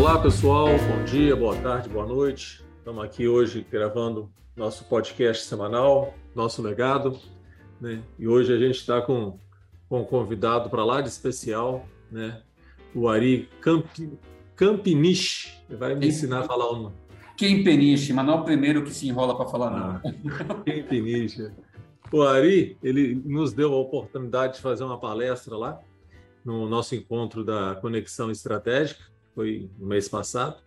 [0.00, 2.64] Olá pessoal, bom dia, boa tarde, boa noite.
[2.78, 7.18] Estamos aqui hoje gravando nosso podcast semanal, nosso legado.
[7.78, 8.02] Né?
[8.18, 9.38] E hoje a gente está com,
[9.90, 12.40] com um convidado para lá de especial, né?
[12.94, 13.84] o Ari Camp,
[14.56, 15.52] Campiniche.
[15.68, 16.94] Ele vai me ensinar a falar o nome.
[17.36, 20.00] Kempeniche, mas não é o primeiro que se enrola para falar não.
[20.00, 21.52] Ah, Kempiniche.
[22.10, 25.78] O Ari, ele nos deu a oportunidade de fazer uma palestra lá
[26.42, 30.62] no nosso encontro da Conexão Estratégica, foi no mês passado.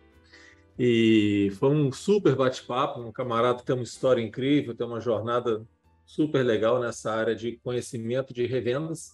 [0.78, 5.64] E foi um super bate-papo, um camarada tem uma história incrível, tem uma jornada
[6.04, 9.12] super legal nessa área de conhecimento de revendas.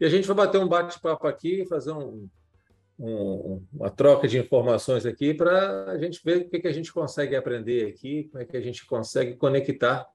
[0.00, 2.28] E a gente vai bater um bate-papo aqui, fazer um,
[2.98, 6.92] um, uma troca de informações aqui para a gente ver o que, que a gente
[6.92, 10.06] consegue aprender aqui, como é que a gente consegue conectar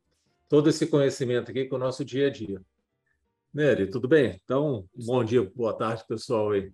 [0.50, 2.62] todo esse conhecimento aqui com o nosso dia a dia.
[3.54, 4.40] Nery, tudo bem?
[4.44, 6.72] Então, bom dia, boa tarde, pessoal aí.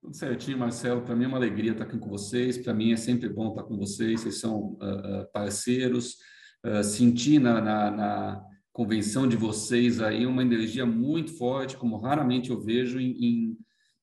[0.00, 1.02] Tudo certinho, Marcelo.
[1.02, 2.58] Para mim é uma alegria estar aqui com vocês.
[2.58, 4.20] Para mim é sempre bom estar com vocês.
[4.20, 6.16] Vocês são uh, uh, parceiros.
[6.64, 12.50] Uh, senti na, na, na, convenção de vocês aí uma energia muito forte, como raramente
[12.50, 13.58] eu vejo em, em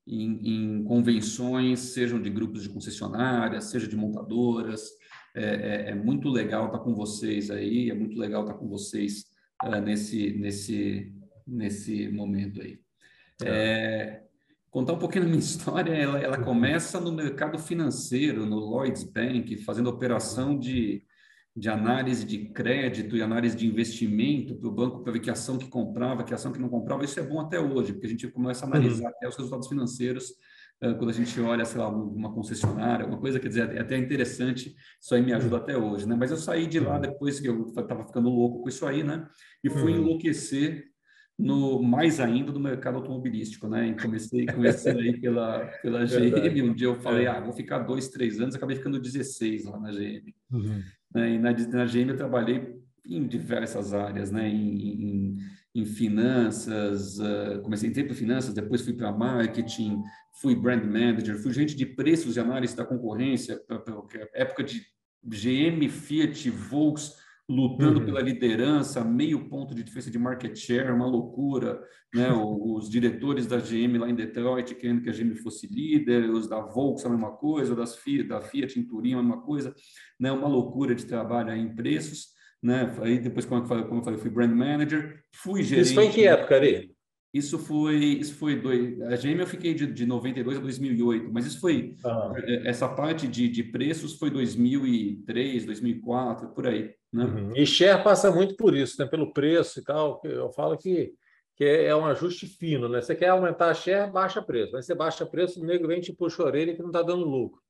[0.05, 4.89] em, em, convenções, sejam de grupos de concessionárias, seja de montadoras.
[5.35, 9.25] É, é, é, muito legal estar com vocês aí, é muito legal estar com vocês
[9.83, 11.11] nesse, nesse,
[11.47, 12.79] nesse momento aí.
[13.43, 14.22] É,
[14.73, 19.55] contar um pouquinho da minha história, ela, ela começa no mercado financeiro, no Lloyds Bank,
[19.63, 21.05] fazendo operação de
[21.55, 25.57] de análise de crédito e análise de investimento para o banco para ver que ação
[25.57, 28.27] que comprava, que ação que não comprava, isso é bom até hoje, porque a gente
[28.27, 28.73] começa a uhum.
[28.73, 29.09] analisar uhum.
[29.09, 30.31] até os resultados financeiros
[30.83, 33.95] uh, quando a gente olha, sei lá, uma concessionária, uma coisa, quer dizer, é até
[33.95, 35.61] interessante, isso aí me ajuda uhum.
[35.61, 36.15] até hoje, né?
[36.15, 37.01] Mas eu saí de lá uhum.
[37.01, 39.27] depois que eu estava ficando louco com isso aí, né?
[39.63, 39.99] E fui uhum.
[39.99, 40.85] enlouquecer
[41.37, 43.95] no mais ainda do mercado automobilístico, né?
[43.99, 46.61] Comecei, comecei aí pela, pela GM.
[46.61, 47.29] Um dia eu falei, é.
[47.29, 50.33] ah, vou ficar dois, três anos, acabei ficando 16 lá na GM.
[50.51, 50.81] Uhum.
[51.13, 51.33] Né?
[51.33, 54.47] E na, na GM eu trabalhei em diversas áreas, né?
[54.47, 55.37] Em, em,
[55.75, 60.01] em finanças, uh, comecei em tempo finanças, depois fui para marketing,
[60.39, 63.95] fui brand manager, fui gente de preços e análise da concorrência, pra, pra,
[64.35, 64.85] época de
[65.23, 68.05] GM, Fiat, Volkswagen, lutando uhum.
[68.05, 71.81] pela liderança, meio ponto de diferença de market share, uma loucura,
[72.13, 72.31] né?
[72.31, 76.61] Os diretores da GM lá em Detroit querendo que a GM fosse líder, os da
[76.61, 79.75] Volkswagen a mesma coisa, das Fiat, da Fiat em Turim a mesma coisa,
[80.19, 80.31] né?
[80.31, 82.27] Uma loucura de trabalho em preços,
[82.61, 82.95] né?
[83.01, 85.87] Aí depois como eu falei, como eu falei, fui brand manager, fui gerente.
[85.87, 86.93] Isso foi em que época, Ari?
[87.33, 91.47] Isso foi, isso foi dois, a GM eu fiquei de, de 92 a 2008, mas
[91.47, 92.31] isso foi, ah.
[92.63, 96.93] essa parte de, de preços foi 2003, 2004, por aí.
[97.13, 97.25] Né?
[97.25, 97.55] Uhum.
[97.55, 99.07] E share passa muito por isso, né?
[99.07, 100.19] pelo preço e tal.
[100.23, 101.13] Eu falo que,
[101.55, 103.01] que é um ajuste fino, né?
[103.01, 104.71] Você quer aumentar a share, baixa preço.
[104.73, 107.23] Mas você baixa preço, o nego vem te puxa a orelha que não está dando
[107.23, 107.61] lucro.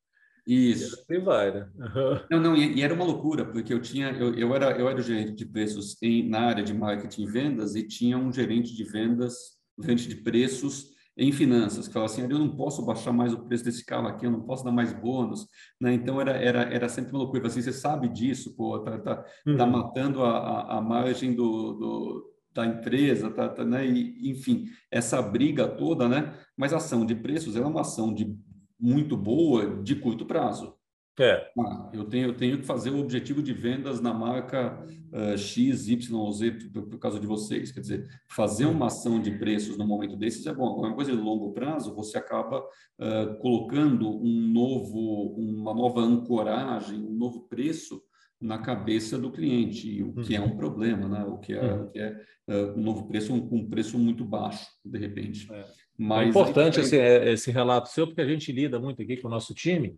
[0.47, 0.95] Isso.
[1.09, 1.69] E assim vai, né?
[1.77, 2.19] Uhum.
[2.31, 4.99] Não, não, e, e, era uma loucura, porque eu tinha, eu, eu, era, eu era
[4.99, 8.75] o gerente de preços em, na área de marketing e vendas e tinha um gerente
[8.75, 13.33] de vendas, gerente de preços em finanças, que fala assim, eu não posso baixar mais
[13.33, 15.47] o preço desse carro aqui, eu não posso dar mais bônus,
[15.79, 15.93] né?
[15.93, 19.25] Então era, era, era sempre uma loucura, assim, você sabe disso, pô, tá, tá, tá
[19.45, 19.57] uhum.
[19.57, 23.85] tá matando a, a, a, margem do, do, da empresa, tá, tá, né?
[23.85, 26.33] E, enfim, essa briga toda, né?
[26.57, 28.35] Mas a ação de preços é uma ação de
[28.79, 30.75] muito boa de curto prazo.
[31.19, 31.47] É.
[31.59, 35.87] Ah, eu, tenho, eu tenho que fazer o objetivo de vendas na marca uh, X,
[35.87, 37.71] Y ou Z, por, por, causa de vocês.
[37.71, 40.75] Quer dizer, fazer uma ação de preços no momento desses é bom.
[40.75, 47.13] Uma coisa de longo prazo, você acaba uh, colocando um novo, uma nova ancoragem, um
[47.13, 48.01] novo preço
[48.41, 50.57] na cabeça do cliente, o que é um uhum.
[50.57, 51.23] problema, né?
[51.23, 51.83] o que é, uhum.
[51.83, 52.11] o que é
[52.49, 55.47] uh, um novo preço, um, um, preço muito baixo, de repente.
[55.53, 55.63] É.
[55.97, 59.27] Mas, é importante aí, esse, esse relato seu, porque a gente lida muito aqui com
[59.27, 59.95] o nosso time,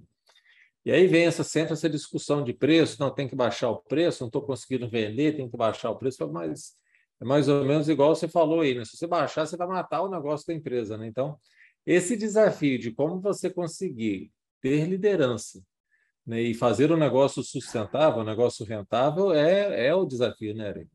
[0.86, 4.22] e aí vem essa, sempre essa discussão de preço, não, tem que baixar o preço,
[4.22, 6.74] não estou conseguindo vender, tem que baixar o preço, mas
[7.20, 8.86] é mais ou menos igual você falou aí, né?
[8.86, 11.08] Se você baixar, você vai matar o negócio da empresa, né?
[11.08, 11.38] Então,
[11.86, 15.62] esse desafio de como você conseguir ter liderança
[16.26, 20.90] né, e fazer um negócio sustentável, um negócio rentável, é, é o desafio, né, Ari?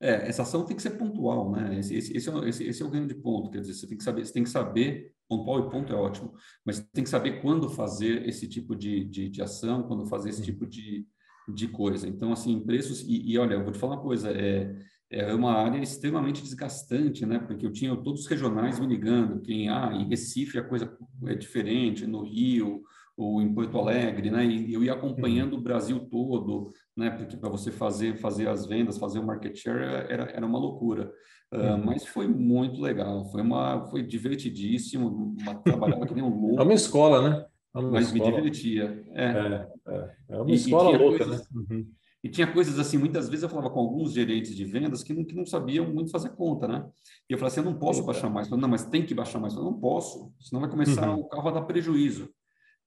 [0.00, 1.78] É, essa ação tem que ser pontual, né?
[1.78, 4.04] Esse, esse, esse, é, esse, esse é o grande ponto, quer dizer, você tem que
[4.04, 6.32] saber, você tem que saber pontual e ponto é ótimo,
[6.64, 10.42] mas tem que saber quando fazer esse tipo de, de, de ação, quando fazer esse
[10.42, 11.06] tipo de,
[11.54, 12.08] de coisa.
[12.08, 14.74] Então, assim, preços, e, e, olha, eu vou te falar uma coisa, é,
[15.10, 17.38] é uma área extremamente desgastante, né?
[17.38, 21.34] Porque eu tinha todos os regionais me ligando, quem, ah, em Recife a coisa é
[21.34, 22.82] diferente, no Rio,
[23.22, 24.44] ou em Porto Alegre, né?
[24.44, 27.10] E eu ia acompanhando o Brasil todo, né?
[27.10, 31.12] Porque para você fazer fazer as vendas, fazer o market share era, era uma loucura.
[31.52, 36.60] Uh, mas foi muito legal, foi uma foi divertidíssimo, uma, trabalhava que nem um louco.
[36.60, 37.44] É uma escola, né?
[37.74, 38.30] mas escola.
[38.30, 39.04] me divertia.
[39.12, 41.46] É, é, é, é uma e, escola e louca, coisas, né?
[41.54, 41.86] Uhum.
[42.22, 45.24] E tinha coisas assim, muitas vezes eu falava com alguns gerentes de vendas que não,
[45.24, 46.86] que não sabiam muito fazer conta, né?
[47.28, 48.46] E eu falava assim, eu não posso baixar mais.
[48.46, 49.54] Eu falei, não, mas tem que baixar mais.
[49.54, 51.20] Eu falei, não posso, senão vai começar uhum.
[51.20, 52.28] o carro a dar prejuízo.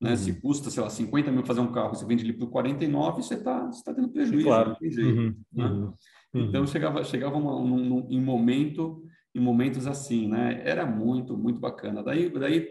[0.03, 0.11] Né?
[0.11, 0.17] Uhum.
[0.17, 3.35] Se custa, sei lá, 50 mil fazer um carro, você vende ele por 49, você
[3.35, 4.44] está você tá tendo prejuízo.
[4.44, 4.75] Claro.
[4.81, 5.35] Jeito, uhum.
[5.53, 5.65] Né?
[5.65, 5.94] Uhum.
[6.33, 9.01] Então, chegava, chegava uma, um, em, momento,
[9.33, 10.61] em momentos assim, né?
[10.65, 12.03] Era muito, muito bacana.
[12.03, 12.67] Daí, daí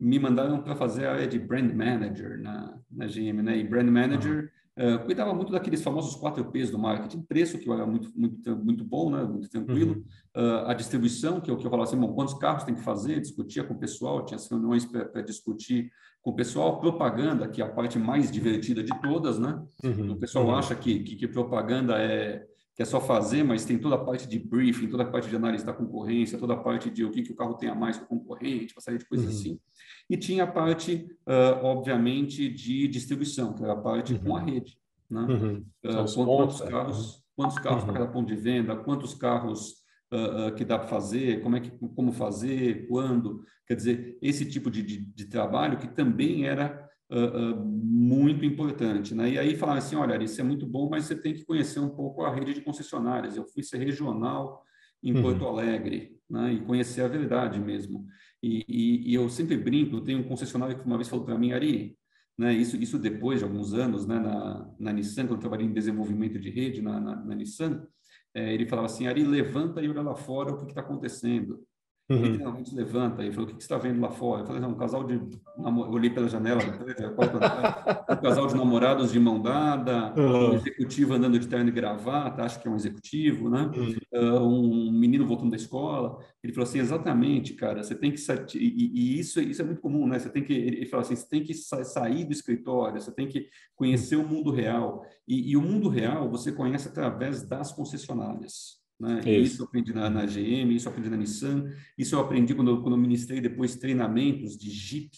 [0.00, 3.56] me mandaram para fazer a área de Brand Manager na, na GM, né?
[3.56, 7.86] E Brand Manager Uh, cuidava muito daqueles famosos quatro P's do marketing, preço, que era
[7.86, 9.22] muito, muito, muito bom, né?
[9.22, 10.02] muito tranquilo,
[10.34, 10.42] uhum.
[10.42, 12.80] uh, a distribuição, que é o que eu falava assim, bom, quantos carros tem que
[12.80, 15.92] fazer, discutia com o pessoal, tinha reuniões para discutir
[16.22, 19.60] com o pessoal, propaganda, que é a parte mais divertida de todas, né?
[19.82, 20.12] Uhum.
[20.12, 20.54] O pessoal uhum.
[20.54, 22.46] acha que, que, que propaganda é,
[22.76, 25.34] que é só fazer, mas tem toda a parte de briefing, toda a parte de
[25.34, 27.98] análise da concorrência, toda a parte de o que, que o carro tem a mais
[27.98, 29.32] que o concorrente, uma série de coisas uhum.
[29.32, 29.60] assim.
[30.08, 34.20] E tinha a parte, uh, obviamente, de distribuição, que era a parte uhum.
[34.20, 34.46] com a uhum.
[34.46, 34.78] rede.
[35.10, 35.20] Né?
[35.20, 35.64] Uhum.
[35.84, 36.70] Uh, quantos, é.
[36.70, 37.98] carros, quantos carros para uhum.
[37.98, 39.81] cada ponto de venda, quantos carros
[40.12, 43.44] uh, que dá para fazer, como, é que, como fazer, quando.
[43.66, 49.14] Quer dizer, esse tipo de, de, de trabalho que também era uh, uh, muito importante.
[49.14, 49.32] Né?
[49.32, 51.90] E aí falaram assim, olha, isso é muito bom, mas você tem que conhecer um
[51.90, 53.36] pouco a rede de concessionárias.
[53.36, 54.62] Eu fui ser regional
[55.02, 55.22] em uhum.
[55.22, 56.52] Porto Alegre né?
[56.52, 58.06] e conhecer a verdade mesmo.
[58.42, 61.52] E, e, e, eu sempre brinco, tem um concessionário que uma vez falou para mim,
[61.52, 61.96] Ari,
[62.36, 65.72] né, isso, isso depois de alguns anos, né, na, na Nissan, quando eu trabalhei em
[65.72, 67.86] desenvolvimento de rede na, na, na Nissan,
[68.34, 71.66] ele falava assim, Ari, levanta e olha lá fora o que está acontecendo.
[72.12, 72.24] Uhum.
[72.26, 74.42] Ele realmente levanta e falou: O que, que você está vendo lá fora?
[74.42, 75.14] Eu falei: um casal de.
[75.14, 80.50] Eu olhei pela janela, um casal de namorados de mão dada, uhum.
[80.50, 83.70] um executivo andando de terno e gravata, acho que é um executivo, né?
[83.74, 83.94] Uhum.
[84.12, 86.18] Uh, um menino voltando da escola.
[86.42, 88.20] Ele falou assim: Exatamente, cara, você tem que.
[88.58, 90.18] E, e isso, isso é muito comum, né?
[90.18, 90.52] Você tem que.
[90.52, 94.50] Ele falou assim: você tem que sair do escritório, você tem que conhecer o mundo
[94.50, 95.02] real.
[95.26, 98.81] E, e o mundo real você conhece através das concessionárias.
[99.02, 99.18] Né?
[99.18, 99.54] Isso.
[99.54, 101.68] isso eu aprendi na, na, GM, isso eu aprendi na Nissan,
[101.98, 105.10] isso eu aprendi quando quando eu ministrei depois treinamentos de Jeep,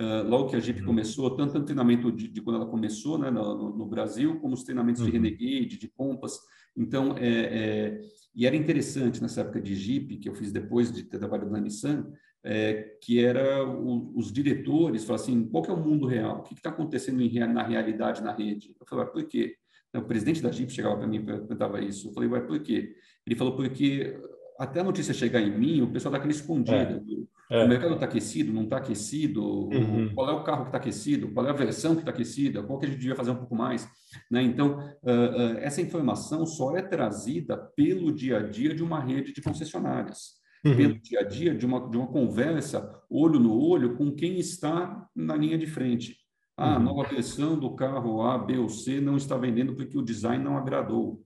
[0.00, 0.86] uh, logo que a Jeep uhum.
[0.86, 4.62] começou, tanto o treinamento de, de, quando ela começou né, no, no, Brasil, como os
[4.62, 5.08] treinamentos uhum.
[5.08, 6.38] de Renegade, de Compass.
[6.76, 8.00] Então, é, é,
[8.32, 11.60] e era interessante nessa época de Jeep, que eu fiz depois de ter trabalhado na
[11.60, 12.06] Nissan,
[12.44, 16.38] é, que era o, os diretores, falaram assim, qual é o mundo real?
[16.38, 18.76] O que está acontecendo em, na realidade na rede?
[18.78, 19.56] Eu falei, por quê?
[19.92, 22.08] O presidente da Jeep chegava para mim e perguntava isso.
[22.08, 22.94] Eu falei, por quê?
[23.26, 24.20] Ele falou, porque
[24.58, 27.04] até a notícia chegar em mim, o pessoal dá aquele escondido.
[27.20, 27.34] É.
[27.50, 27.64] É.
[27.64, 29.68] O mercado está aquecido, não está aquecido?
[29.68, 30.10] Uhum.
[30.14, 31.28] Qual é o carro que está aquecido?
[31.28, 32.62] Qual é a versão que está aquecida?
[32.62, 33.86] Qual que a gente devia fazer um pouco mais?
[34.30, 34.42] Né?
[34.42, 39.32] Então, uh, uh, essa informação só é trazida pelo dia a dia de uma rede
[39.32, 40.42] de concessionárias.
[40.64, 40.76] Uhum.
[40.76, 45.06] Pelo dia a dia de uma, de uma conversa, olho no olho, com quem está
[45.14, 46.16] na linha de frente.
[46.56, 46.84] Ah, a uhum.
[46.84, 50.56] nova versão do carro A, B ou C não está vendendo porque o design não
[50.56, 51.22] agradou.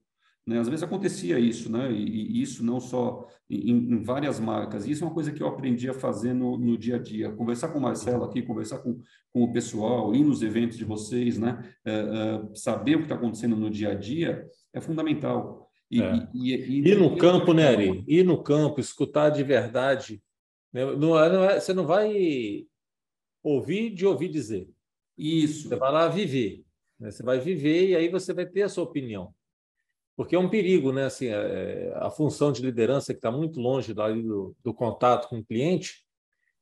[0.49, 0.57] Né?
[0.57, 1.91] Às vezes acontecia isso, né?
[1.91, 4.87] e, e isso não só em, em, várias marcas.
[4.87, 7.31] Isso é uma coisa que eu aprendi a fazer no, no dia a dia.
[7.31, 8.99] Conversar com o Marcelo aqui, conversar com,
[9.31, 11.71] com o pessoal, ir nos eventos de vocês, né?
[11.85, 14.43] É, é, saber o que está acontecendo no dia a dia
[14.73, 15.69] é fundamental.
[15.91, 16.27] E, é.
[16.33, 18.03] e, e, e no campo, né, Ari?
[18.07, 20.19] Ir no campo, escutar de verdade.
[20.73, 20.83] Né?
[20.95, 22.65] Não, é, não é, você não vai
[23.43, 24.67] ouvir de ouvir dizer.
[25.15, 25.69] Isso.
[25.69, 26.63] Você vai lá viver.
[26.99, 27.11] Né?
[27.11, 29.31] Você vai viver e aí você vai ter a sua opinião.
[30.19, 31.05] Porque é um perigo, né?
[31.05, 35.39] Assim, a, é, a função de liderança que está muito longe do, do, contato com
[35.39, 36.05] o cliente,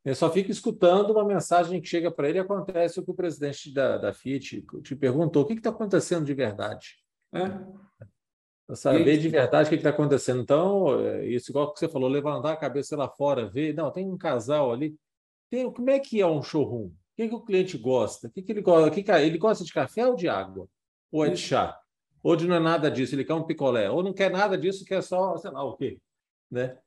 [0.06, 3.16] ele só fica escutando uma mensagem que chega para ele e acontece o que o
[3.16, 6.98] presidente da, da Fiat te perguntou: o que está acontecendo de verdade?
[7.34, 8.76] É.
[8.76, 10.42] Saber de verdade o que está acontecendo.
[10.42, 14.08] Então, é, isso, igual que você falou, levantar a cabeça lá fora, ver, não, tem
[14.08, 14.96] um casal ali.
[15.50, 16.92] Tem, como é que é um showroom?
[17.18, 18.28] que, que o cliente gosta?
[18.28, 18.92] O que, que ele gosta?
[18.92, 20.70] Que, ele gosta de café ou de água?
[21.12, 21.76] Ou é de chá?
[22.28, 23.90] Ou de não é nada disso, ele quer um picolé.
[23.90, 25.98] Ou não quer nada disso, quer só, sei lá o quê.
[26.52, 26.78] Né?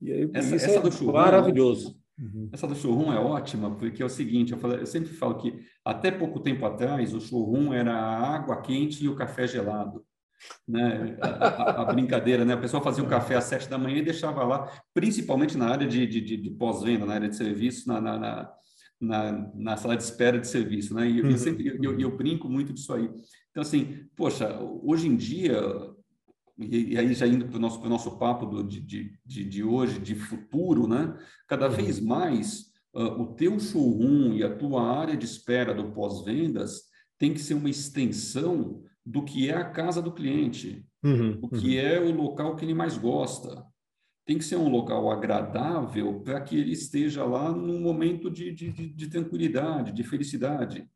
[0.00, 2.00] E aí, essa, isso essa é do churrum, maravilhoso.
[2.18, 2.48] Uhum.
[2.50, 5.60] Essa do churrum é ótima, porque é o seguinte, eu, falei, eu, sempre falo que
[5.84, 10.02] até pouco tempo atrás o churrum era a água quente e o café gelado.
[10.66, 11.18] Né?
[11.20, 12.54] A, a, a brincadeira, né?
[12.54, 15.86] A pessoa fazia o café às sete da manhã e deixava lá, principalmente na área
[15.86, 18.56] de, de, de, de pós-venda, na área de serviço, na, na, na
[19.00, 21.08] na, na sala de espera de serviço, né?
[21.08, 21.36] E eu, uhum.
[21.36, 23.10] sempre eu, eu, brinco muito disso aí.
[23.56, 25.58] Então, assim, poxa, hoje em dia,
[26.58, 28.82] e, e aí já indo para o nosso, nosso papo do, de,
[29.24, 31.16] de, de hoje, de futuro, né?
[31.48, 31.74] Cada uhum.
[31.74, 36.82] vez mais uh, o teu showroom e a tua área de espera do pós-vendas
[37.18, 41.38] tem que ser uma extensão do que é a casa do cliente, uhum.
[41.40, 41.82] o que uhum.
[41.82, 43.64] é o local que ele mais gosta.
[44.26, 48.70] tem que ser um local agradável para que ele esteja lá num momento de, de,
[48.70, 50.86] de tranquilidade, de felicidade.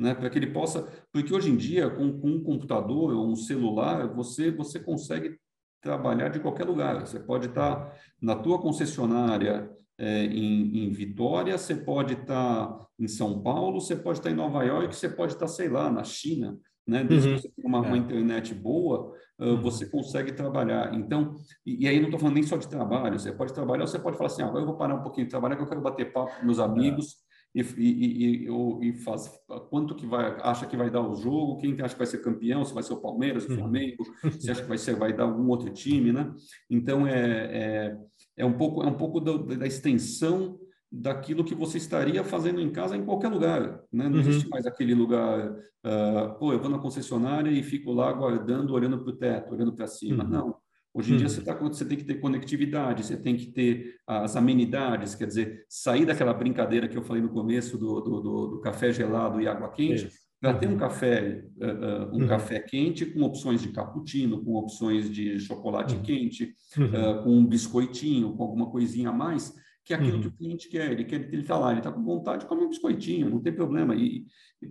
[0.00, 3.36] Né, para que ele possa, porque hoje em dia com, com, um computador ou um
[3.36, 5.38] celular você você consegue
[5.80, 7.00] trabalhar de qualquer lugar.
[7.00, 13.42] Você pode estar na tua concessionária é, em, em, Vitória, você pode estar em São
[13.42, 17.04] Paulo, você pode estar em Nova York, você pode estar sei lá na China, né?
[17.04, 17.36] Desde uhum.
[17.36, 17.98] que você tenha uma, uma, é.
[17.98, 20.94] internet boa, uh, você consegue trabalhar.
[20.94, 21.34] Então,
[21.66, 24.16] e, e aí não estou falando nem só de trabalho, você pode trabalhar, você pode
[24.16, 26.34] falar assim, ah, eu vou parar um pouquinho de trabalhar, que eu quero bater papo
[26.38, 26.62] com meus é.
[26.62, 27.16] amigos.
[27.54, 29.28] E, e, e, e, faz
[29.68, 32.64] quanto que vai, acha que vai dar o jogo, quem acha que vai ser campeão,
[32.64, 33.58] se vai ser o Palmeiras, o uhum.
[33.58, 34.04] Flamengo,
[34.38, 36.32] se acha que vai ser, vai dar algum outro time, né?
[36.70, 37.98] Então, é, é,
[38.36, 40.60] é um pouco, é um pouco da, da extensão
[40.92, 44.08] daquilo que você estaria fazendo em casa em qualquer lugar, né?
[44.08, 44.20] Não uhum.
[44.20, 48.98] existe mais aquele lugar, uh, pô, eu vou na concessionária e fico lá guardando, olhando
[48.98, 50.22] para o teto, olhando para cima.
[50.24, 50.30] Uhum.
[50.30, 50.56] Não.
[50.92, 51.32] Hoje em dia uhum.
[51.32, 55.64] você, tá, você tem que ter conectividade, você tem que ter as amenidades, quer dizer,
[55.68, 59.46] sair daquela brincadeira que eu falei no começo do, do, do, do café gelado e
[59.46, 60.78] água quente, para ter um uhum.
[60.78, 62.26] café uh, um uhum.
[62.26, 66.02] café quente com opções de cappuccino, com opções de chocolate uhum.
[66.02, 69.54] quente, uh, com um biscoitinho, com alguma coisinha a mais,
[69.84, 70.90] que é aquilo que o cliente quer.
[70.92, 73.52] Ele quer, ele está lá, ele está com vontade de comer um biscoitinho, não tem
[73.52, 73.94] problema.
[73.94, 74.24] E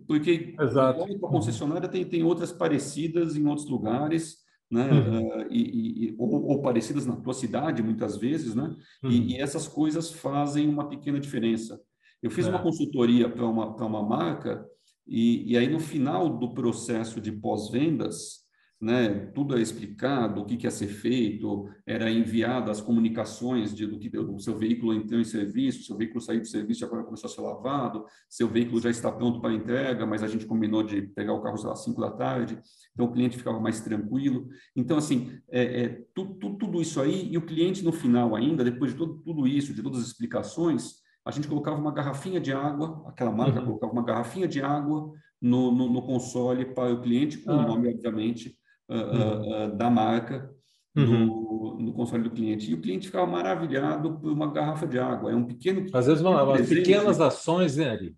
[0.08, 1.04] porque Exato.
[1.04, 4.39] a concessionária tem, tem outras parecidas em outros lugares,
[4.70, 4.90] né?
[4.92, 5.28] Uhum.
[5.28, 8.76] Uh, e, e ou, ou, parecidas na tua cidade muitas vezes, né?
[9.04, 9.10] Uhum.
[9.10, 11.82] E, e, essas coisas fazem uma pequena diferença.
[12.22, 12.50] Eu fiz é.
[12.50, 14.66] uma consultoria para uma uma marca
[15.08, 18.49] e, e aí no final do processo de pós-vendas
[18.82, 23.86] né, tudo é explicado, o que, que ia ser feito, era enviado as comunicações de,
[23.86, 27.04] do que o seu veículo entrou em serviço, seu veículo saiu de serviço e agora
[27.04, 30.82] começou a ser lavado, seu veículo já está pronto para entrega, mas a gente combinou
[30.82, 32.58] de pegar o carro às 5 da tarde,
[32.94, 34.48] então o cliente ficava mais tranquilo.
[34.74, 38.64] Então, assim, é, é tu, tu, tudo isso aí, e o cliente no final ainda,
[38.64, 42.54] depois de todo, tudo isso, de todas as explicações, a gente colocava uma garrafinha de
[42.54, 43.66] água, aquela marca uhum.
[43.66, 47.68] colocava uma garrafinha de água no, no, no console para o cliente, com o ah.
[47.68, 48.58] nome, obviamente,
[48.90, 50.54] uh, uh, da marca
[50.96, 51.78] no, uhum.
[51.80, 52.70] no, console do cliente.
[52.70, 55.32] E o cliente ficava maravilhado por uma garrafa de água.
[55.32, 55.86] É um pequeno.
[55.94, 58.16] Às vezes, não, umas pequenas ações, né, Ari?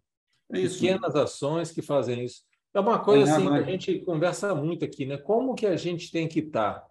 [0.52, 0.80] É isso.
[0.80, 2.42] Pequenas ações que fazem isso.
[2.74, 5.18] É uma coisa é, assim que a gente conversa muito aqui, né?
[5.18, 6.86] Como que a gente tem que estar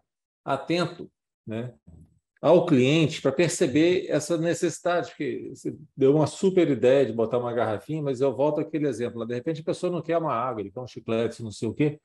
[0.45, 1.11] atento,
[1.47, 1.73] né?
[2.41, 7.53] ao cliente para perceber essa necessidade, porque você deu uma super ideia de botar uma
[7.53, 10.71] garrafinha, mas eu volto àquele exemplo, de repente a pessoa não quer uma água, ele
[10.71, 12.01] quer um chiclete, não sei o quê,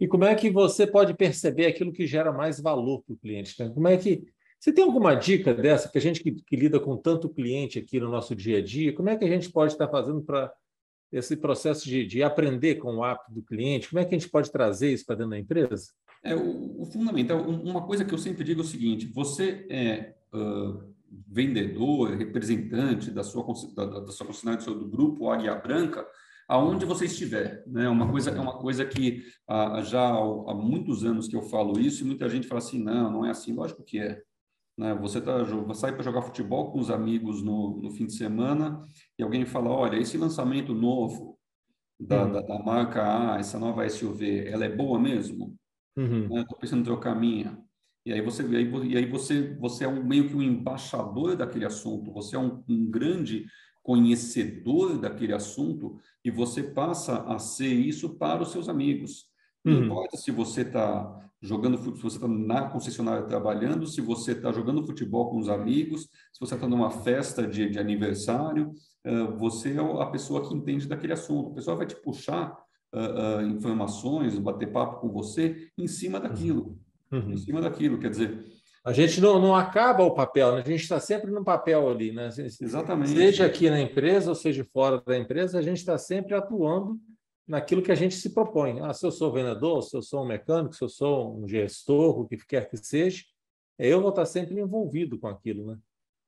[0.00, 3.54] e como é que você pode perceber aquilo que gera mais valor para o cliente?
[3.62, 3.68] Né?
[3.68, 4.24] Como é que
[4.58, 8.00] você tem alguma dica dessa que a gente que, que, lida com tanto cliente aqui
[8.00, 8.94] no nosso dia a dia?
[8.94, 10.50] Como é que a gente pode estar fazendo para
[11.12, 13.88] esse processo de, de, aprender com o hábito do cliente?
[13.90, 15.92] Como é que a gente pode trazer isso para dentro da empresa?
[16.22, 17.40] É o, o fundamental.
[17.42, 20.82] Uma coisa que eu sempre digo é o seguinte: você é uh,
[21.26, 26.06] vendedor, representante da sua da, da sua concessionária do grupo Águia Branca
[26.50, 27.62] aonde você estiver.
[27.64, 27.88] Né?
[27.88, 32.02] Uma coisa, é uma coisa que ah, já há muitos anos que eu falo isso
[32.02, 33.54] e muita gente fala assim, não, não é assim.
[33.54, 34.20] Lógico que é.
[34.76, 34.92] Né?
[34.96, 35.32] Você tá,
[35.74, 38.82] sai para jogar futebol com os amigos no, no fim de semana
[39.16, 41.38] e alguém fala, olha, esse lançamento novo
[42.00, 42.32] da, uhum.
[42.32, 45.56] da, da, marca A, essa nova SUV, ela é boa mesmo?
[45.96, 46.34] Estou uhum.
[46.34, 46.44] né?
[46.60, 47.62] pensando em trocar minha.
[48.04, 52.12] E aí você, e aí você, você é um, meio que um embaixador daquele assunto.
[52.12, 53.46] Você é um, um grande
[53.82, 59.26] conhecedor daquele assunto e você passa a ser isso para os seus amigos.
[59.64, 59.84] Não uhum.
[59.84, 64.86] importa se você está jogando, se você está na concessionária trabalhando, se você está jogando
[64.86, 68.72] futebol com os amigos, se você está numa festa de, de aniversário,
[69.06, 71.50] uh, você é a pessoa que entende daquele assunto.
[71.50, 72.52] A pessoa vai te puxar
[72.92, 76.78] uh, uh, informações, bater papo com você em cima daquilo.
[77.10, 77.32] Uhum.
[77.32, 77.98] Em cima daquilo.
[77.98, 78.44] Quer dizer,
[78.84, 80.62] a gente não, não acaba o papel, né?
[80.62, 82.12] a gente está sempre no papel ali.
[82.12, 82.28] Né?
[82.28, 83.10] Exatamente.
[83.10, 86.98] Seja aqui na empresa ou seja fora da empresa, a gente está sempre atuando
[87.46, 88.80] naquilo que a gente se propõe.
[88.80, 92.20] Ah, se eu sou vendedor, se eu sou um mecânico, se eu sou um gestor,
[92.20, 93.24] o que quer que seja,
[93.78, 95.66] eu vou estar sempre envolvido com aquilo.
[95.66, 95.78] Né?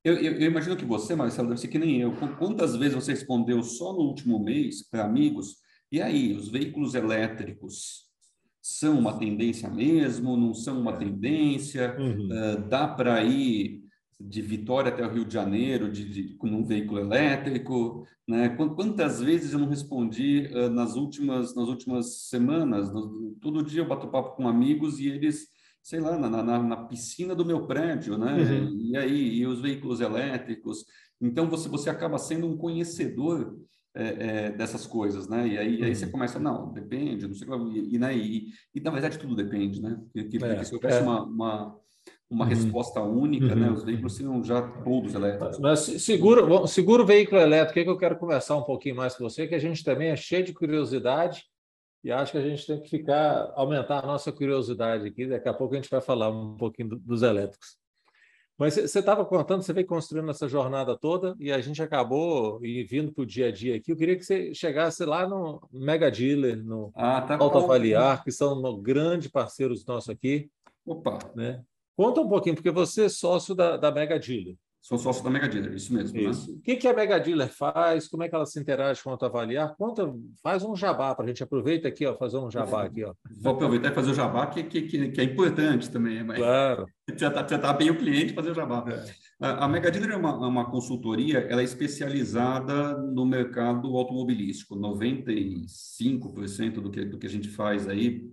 [0.04, 2.12] Eu, eu, eu imagino que você, Marcelo, deve ser que nem eu.
[2.38, 5.56] Quantas vezes você respondeu só no último mês para amigos?
[5.90, 8.11] E aí, os veículos elétricos
[8.62, 12.28] são uma tendência mesmo, não são uma tendência, uhum.
[12.28, 13.82] uh, dá para ir
[14.20, 18.50] de Vitória até o Rio de Janeiro de, de, com um veículo elétrico, né?
[18.50, 22.92] Quantas vezes eu não respondi uh, nas últimas nas últimas semanas?
[22.92, 25.48] No, todo dia eu bato papo com amigos e eles,
[25.82, 28.36] sei lá, na, na, na piscina do meu prédio, né?
[28.36, 28.78] Uhum.
[28.80, 30.84] E aí e os veículos elétricos.
[31.20, 33.58] Então você você acaba sendo um conhecedor
[33.94, 35.46] é, é, dessas coisas, né?
[35.46, 35.84] E aí, uhum.
[35.84, 36.12] aí você uhum.
[36.12, 38.16] começa, não, depende, não sei o que, e, e, né?
[38.16, 40.00] e, e na verdade tudo depende, né?
[40.12, 41.02] Porque, porque é, se houvesse é.
[41.02, 41.78] uma, uma,
[42.30, 42.50] uma uhum.
[42.50, 43.54] resposta única, né?
[43.54, 43.60] uhum.
[43.60, 43.70] né?
[43.70, 45.58] Os veículos seriam já todos elétricos.
[45.58, 49.46] Mas seguro, seguro veículo elétrico, é que eu quero conversar um pouquinho mais com você,
[49.46, 51.44] que a gente também é cheio de curiosidade
[52.04, 55.26] e acho que a gente tem que ficar, aumentar a nossa curiosidade aqui.
[55.26, 57.76] Daqui a pouco a gente vai falar um pouquinho dos elétricos.
[58.58, 63.12] Mas você estava contando, você veio construindo essa jornada toda e a gente acabou vindo
[63.12, 63.90] para o dia a dia aqui.
[63.90, 68.30] Eu queria que você chegasse lá no Mega Dealer, no ah, tá Auto Avaliar, que
[68.30, 70.50] são grandes parceiros nossos aqui.
[70.86, 71.18] Opa!
[71.34, 71.62] Né?
[71.96, 74.56] Conta um pouquinho, porque você é sócio da, da Mega Dealer.
[74.82, 76.20] Sou sócio da Mega Dealer, isso mesmo.
[76.20, 76.28] Né?
[76.28, 76.50] Isso.
[76.50, 76.58] Né?
[76.58, 78.08] O que, que a Mega Dealer faz?
[78.08, 79.76] Como é que ela se interage com o avaliar?
[79.76, 80.12] Conta,
[80.42, 81.40] faz um jabá para a gente.
[81.40, 83.04] Aproveita aqui, ó, fazer um jabá aqui.
[83.04, 83.14] Ó.
[83.40, 86.24] Vou aproveitar e fazer o jabá, que, que, que, é importante também.
[86.24, 86.86] Mas claro.
[87.16, 88.84] Tratar, tratar bem o cliente fazer o jabá.
[88.88, 89.04] É.
[89.46, 94.74] A, a Mega Dealer é uma, é uma consultoria, ela é especializada no mercado automobilístico.
[94.74, 98.28] 95% do que, do que a gente faz aí,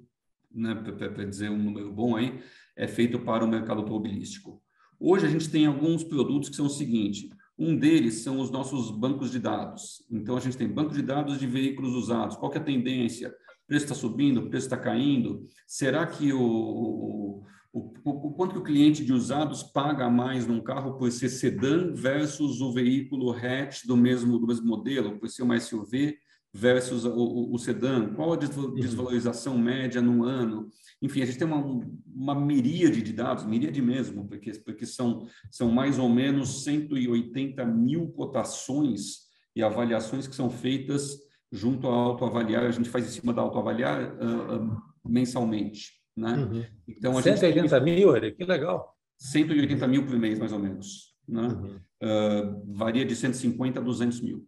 [0.51, 2.41] né, para dizer um número bom aí,
[2.75, 4.59] é feito para o mercado automobilístico.
[5.00, 8.91] Hoje a gente tem alguns produtos que são o seguinte: um deles são os nossos
[8.91, 10.06] bancos de dados.
[10.12, 12.36] Então a gente tem banco de dados de veículos usados.
[12.36, 13.29] Qual é a tendência?
[13.29, 15.46] O preço está subindo, o preço está caindo.
[15.65, 20.62] Será que o, o, o, o, quanto que o cliente de usados paga mais num
[20.62, 25.44] carro por ser sedã versus o veículo hatch do mesmo do mesmo modelo, por ser
[25.44, 26.18] uma SUV?
[26.53, 28.74] Versus o, o, o sedã, qual a uhum.
[28.74, 30.70] desvalorização média no ano.
[31.01, 35.72] Enfim, a gente tem uma, uma miríade de dados, miríade mesmo, porque, porque são, são
[35.72, 41.18] mais ou menos 180 mil cotações e avaliações que são feitas
[41.51, 45.94] junto à autoavaliar, a gente faz em cima da autoavaliar uh, uh, mensalmente.
[46.15, 46.34] Né?
[46.34, 46.65] Uhum.
[46.88, 48.96] Então, a 180 gente mil, que legal.
[49.18, 51.15] 180 mil por mês, mais ou menos.
[51.27, 51.41] Né?
[51.41, 51.79] Uhum.
[52.03, 54.48] Uh, varia de 150 a 200 mil.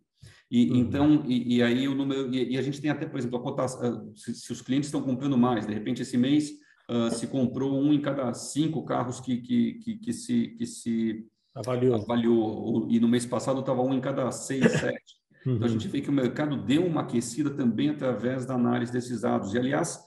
[0.51, 0.77] E, uhum.
[0.77, 3.41] Então, e, e, aí o número, e, e, a gente tem até, por exemplo, a
[3.41, 6.51] cotação, se, se, os clientes estão comprando mais, de repente esse mês
[6.89, 11.25] uh, se comprou um em cada cinco carros que, que, que, que se, que se
[11.55, 11.96] avaliou.
[11.96, 15.22] avaliou, e no mês passado estava um em cada seis, sete.
[15.46, 15.55] Uhum.
[15.55, 19.22] Então a gente vê que o mercado deu uma aquecida também através da análise desses
[19.22, 19.53] dados.
[19.53, 20.00] E aliás,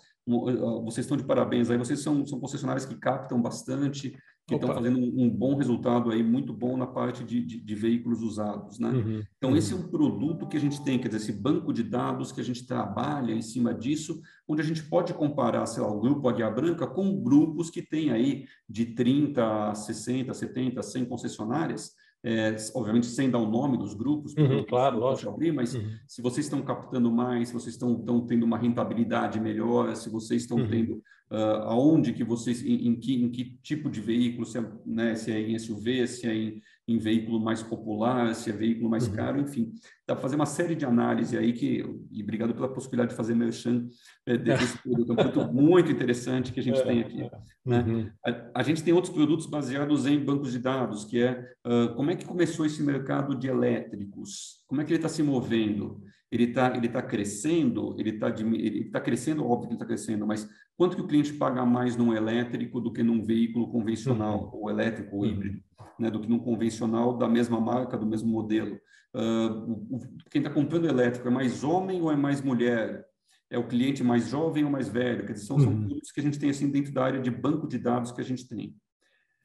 [0.85, 4.14] vocês estão de parabéns aí, vocês são, são concessionários que captam bastante,
[4.46, 7.74] que estão fazendo um, um, bom resultado aí, muito bom na parte de, de, de
[7.74, 8.90] veículos usados, né?
[8.90, 9.22] Uhum.
[9.38, 9.57] Então, uhum.
[9.57, 12.42] esse é um produto que a gente tem, quer dizer, esse banco de dados que
[12.42, 16.28] a gente trabalha em cima disso, onde a gente pode comparar, sei lá, o grupo
[16.28, 21.92] Águia Branca com grupos que têm aí de 30, 60, 70, 100 concessionárias,
[22.24, 25.30] é, obviamente sem dar o nome dos grupos, uhum, claro, lógico.
[25.30, 25.90] Abrir, mas uhum.
[26.08, 30.42] se vocês estão captando mais, se vocês estão, estão tendo uma rentabilidade melhor, se vocês
[30.42, 30.68] estão uhum.
[30.68, 30.92] tendo
[31.30, 35.14] uh, aonde que vocês, em, em, que, em que tipo de veículo, se é, né,
[35.14, 39.09] se é em SUV, se é em, em veículo mais popular, se é veículo mais
[39.09, 39.14] uhum.
[39.14, 39.73] caro, enfim.
[40.07, 43.35] Dá para fazer uma série de análise aí que, e obrigado pela possibilidade de fazer
[43.35, 43.88] merchan
[44.27, 47.23] é, desse produto, é um produto muito interessante que a gente é, tem aqui.
[47.23, 47.31] É.
[47.64, 47.81] Né?
[47.81, 48.11] Uhum.
[48.27, 52.11] A, a, gente tem outros produtos baseados em bancos de dados, que é uh, como
[52.11, 56.44] é que começou esse mercado de elétricos, como é que ele está se movendo, ele
[56.44, 60.47] está ele tá crescendo, ele está ele tá crescendo, óbvio que ele está crescendo, mas
[60.77, 64.61] quanto que o cliente paga mais num elétrico do que num veículo convencional, uhum.
[64.61, 65.29] ou elétrico ou uhum.
[65.29, 65.62] híbrido,
[65.98, 68.78] né, do que num convencional da mesma marca, do mesmo modelo?
[69.14, 73.07] Uh, quem está comprando elétrico é mais homem ou é mais mulher?
[73.50, 75.26] É o cliente mais jovem ou mais velho?
[75.26, 75.87] Quer dizer, são, uhum.
[75.87, 78.24] produtos que a gente tem assim dentro da área de banco de dados que a
[78.24, 78.74] gente tem.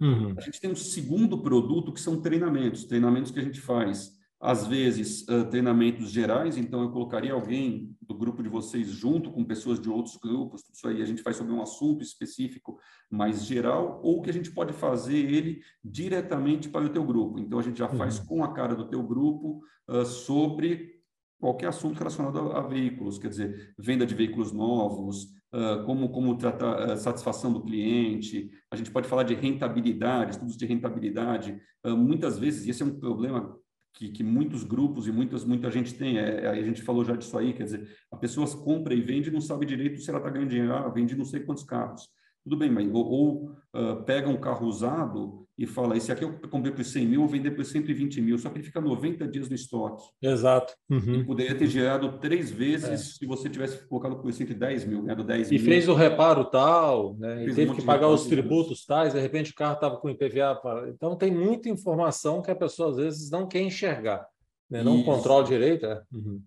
[0.01, 0.33] Uhum.
[0.37, 4.65] A gente tem um segundo produto que são treinamentos, treinamentos que a gente faz às
[4.65, 9.89] vezes treinamentos gerais, então eu colocaria alguém do grupo de vocês junto com pessoas de
[9.89, 14.29] outros grupos, isso aí a gente faz sobre um assunto específico mais geral, ou que
[14.29, 17.39] a gente pode fazer ele diretamente para o teu grupo.
[17.39, 18.25] Então a gente já faz uhum.
[18.25, 20.99] com a cara do teu grupo uh, sobre
[21.39, 26.37] qualquer assunto relacionado a, a, veículos, quer dizer, venda de veículos novos, Uh, como, como
[26.37, 31.59] tratar a uh, satisfação do cliente, a gente pode falar de rentabilidade, estudos de rentabilidade.
[31.83, 33.57] Muitas vezes, e esse é um problema
[33.99, 36.17] que, que, muitos grupos e muitas, muita gente tem.
[36.17, 39.31] É, a gente falou já disso aí, quer dizer, a pessoa compra e vende e
[39.31, 42.07] não sabe direito se ela está ganhando dinheiro, ah, vende não sei quantos carros.
[42.41, 46.39] Tudo bem, mas ou, ou uh, pega um carro usado e fala, esse aqui eu
[46.49, 49.49] comprei por 100 mil, vou vender por 120 mil, só que ele fica 90 dias
[49.49, 50.01] no estoque.
[50.21, 50.73] Exato.
[50.89, 51.15] Uhum.
[51.15, 52.95] E poderia ter gerado três vezes é.
[52.95, 55.61] se você tivesse colocado por 110 mil, ganhado 10 e mil.
[55.61, 57.43] E fez o reparo tal, né?
[57.43, 60.55] e teve um que pagar os tributos tais, de repente o carro estava com IPVA.
[60.55, 60.89] Para...
[60.91, 64.25] Então tem muita informação que a pessoa às vezes não quer enxergar,
[64.69, 64.81] né?
[64.81, 65.85] não controla direito.
[65.85, 66.01] É.
[66.13, 66.41] Uhum.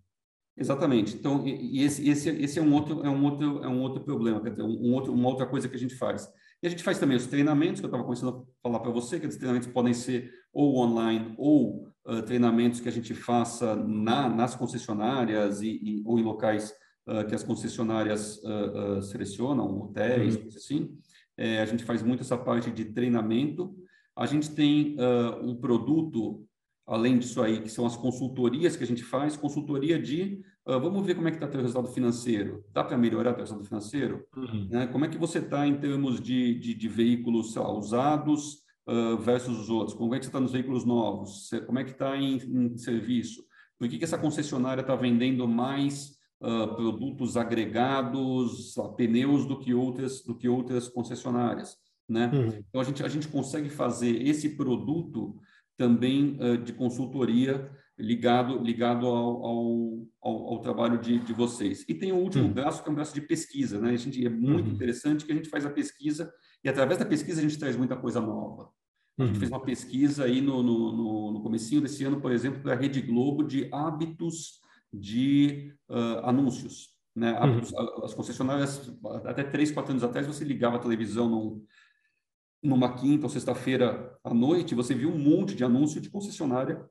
[0.56, 1.16] Exatamente.
[1.16, 4.40] Então, e esse, esse, esse é um outro é um outro é um outro problema,
[4.40, 6.30] quer dizer, um outro, uma outra coisa que a gente faz.
[6.62, 9.18] E a gente faz também os treinamentos que eu estava começando a falar para você,
[9.18, 14.28] que os treinamentos podem ser ou online ou uh, treinamentos que a gente faça na,
[14.28, 16.72] nas concessionárias e, e, ou em locais
[17.08, 20.48] uh, que as concessionárias uh, selecionam, hotéis, uhum.
[20.48, 20.98] assim.
[21.36, 23.74] é, a gente faz muito essa parte de treinamento.
[24.14, 24.94] A gente tem
[25.42, 26.46] um produto,
[26.86, 31.04] além disso aí, que são as consultorias que a gente faz, consultoria de uh, vamos
[31.06, 32.64] ver como é que está o resultado financeiro.
[32.72, 34.26] Dá para melhorar o resultado financeiro?
[34.36, 34.68] Uhum.
[34.70, 34.86] Né?
[34.86, 39.58] Como é que você está em termos de, de, de veículos lá, usados uh, versus
[39.58, 39.96] os outros?
[39.96, 41.50] Como é que você está nos veículos novos?
[41.66, 43.44] Como é que está em, em, serviço?
[43.78, 49.74] Por que, que essa concessionária está vendendo mais uh, produtos agregados, uh, pneus do que
[49.74, 51.76] outras do que outras concessionárias,
[52.08, 52.30] né?
[52.32, 52.64] Uhum.
[52.68, 55.36] Então a gente a gente consegue fazer esse produto
[55.76, 57.68] também de consultoria
[57.98, 61.84] ligado ligado ao, ao, ao, ao trabalho de, de, vocês.
[61.88, 62.52] E tem o último uhum.
[62.52, 63.90] braço que é um braço de pesquisa, né?
[63.90, 64.72] A gente é muito uhum.
[64.72, 66.32] interessante que a gente faz a pesquisa
[66.64, 68.70] e através da pesquisa a gente traz muita coisa nova.
[69.18, 69.40] A gente uhum.
[69.40, 73.02] fez uma pesquisa aí no, no, no, no comecinho desse ano, por exemplo, da Rede
[73.02, 74.60] Globo de hábitos
[74.92, 76.92] de uh, anúncios.
[77.14, 77.38] Né?
[77.40, 78.04] Uhum.
[78.04, 78.90] As concessionárias,
[79.24, 81.64] até três, quatro anos atrás, você ligava a televisão num,
[82.62, 86.88] numa quinta ou sexta-feira à noite, você viu um monte de anúncio de concessionária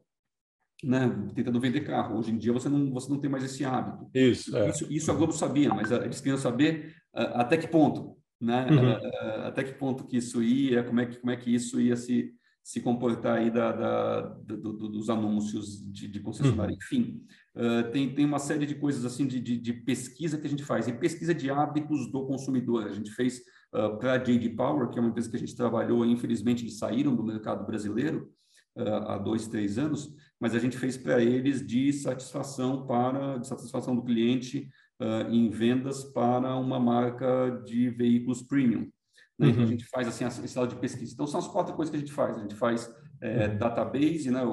[0.83, 2.17] né, tentando vender carro.
[2.17, 4.09] Hoje em dia você não, você não tem mais esse hábito.
[4.13, 4.69] Isso, é.
[4.69, 8.67] isso, isso, a Globo sabia, mas eles queriam saber uh, até que ponto, né?
[8.69, 8.93] Uhum.
[8.93, 11.95] Uh, até que ponto que isso ia, como é que, como é que isso ia
[11.95, 16.73] se, se comportar aí da, da, do, do, dos anúncios de, de concessionária.
[16.73, 16.79] Uhum.
[16.81, 17.21] Enfim,
[17.55, 20.63] uh, tem, tem uma série de coisas assim de, de, de, pesquisa que a gente
[20.63, 22.87] faz, e pesquisa de hábitos do consumidor.
[22.87, 23.41] A gente fez
[24.01, 27.15] para a JD Power, que é uma empresa que a gente trabalhou, infelizmente eles saíram
[27.15, 28.29] do mercado brasileiro
[28.75, 33.95] há dois, três anos, mas a gente fez para eles de satisfação para de satisfação
[33.95, 34.67] do cliente
[35.29, 38.91] em vendas para uma marca de veículos premium.
[39.41, 39.47] Né?
[39.47, 39.49] Uhum.
[39.49, 41.13] Então, a gente faz assim, esse lado de pesquisa.
[41.13, 42.37] Então, são as quatro coisas que a gente faz.
[42.37, 43.57] A gente faz é, uhum.
[43.57, 44.43] database, né?
[44.43, 44.49] O,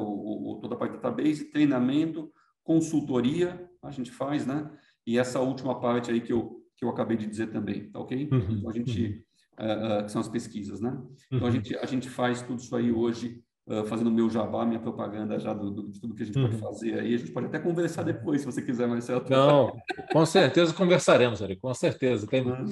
[0.52, 2.32] o, toda a parte de database, treinamento,
[2.64, 4.70] consultoria, a gente faz, né?
[5.06, 8.28] E essa última parte aí que eu, que eu acabei de dizer também, tá ok?
[8.32, 8.46] Uhum.
[8.50, 9.24] Então, a gente,
[9.58, 10.98] uh, uh, que são as pesquisas, né?
[11.30, 11.56] Então, a uhum.
[11.56, 15.52] gente, a gente faz tudo isso aí hoje Uh, fazendo meu jabá, minha propaganda já
[15.52, 16.48] do, do, de tudo que a gente uhum.
[16.48, 17.14] pode fazer aí.
[17.14, 19.22] A gente pode até conversar depois, se você quiser, Marcelo.
[19.28, 19.76] Não,
[20.10, 22.26] com certeza conversaremos, Ari, com certeza.
[22.26, 22.66] Tem, uhum.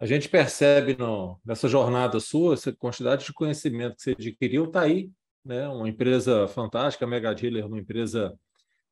[0.00, 4.80] A gente percebe no, nessa jornada sua, essa quantidade de conhecimento que você adquiriu está
[4.80, 5.12] aí,
[5.44, 5.68] né?
[5.68, 8.36] Uma empresa fantástica, a Mega Dealer, uma empresa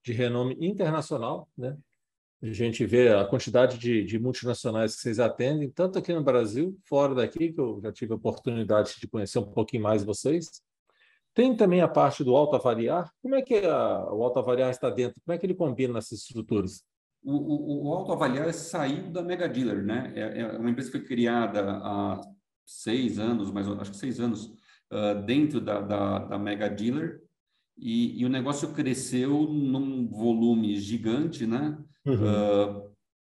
[0.04, 1.76] de renome internacional, né?
[2.40, 6.78] A gente vê a quantidade de, de, multinacionais que vocês atendem, tanto aqui no Brasil,
[6.84, 10.62] fora daqui, que eu já tive a oportunidade de conhecer um pouquinho mais vocês,
[11.38, 13.12] tem também a parte do alto avaliar.
[13.22, 15.20] Como é que a, o alto avaliar está dentro?
[15.24, 16.82] Como é que ele combina nessas estruturas?
[17.22, 20.12] O, o, o alto avaliar saiu da Mega Dealer, né?
[20.16, 22.20] É, é, uma empresa que foi criada há
[22.66, 24.46] seis anos, mas acho que seis anos,
[24.92, 27.22] uh, dentro da, da, da, Mega Dealer,
[27.78, 31.78] e, e, o negócio cresceu num volume gigante, né?
[32.04, 32.14] Uhum.
[32.14, 32.90] Uh,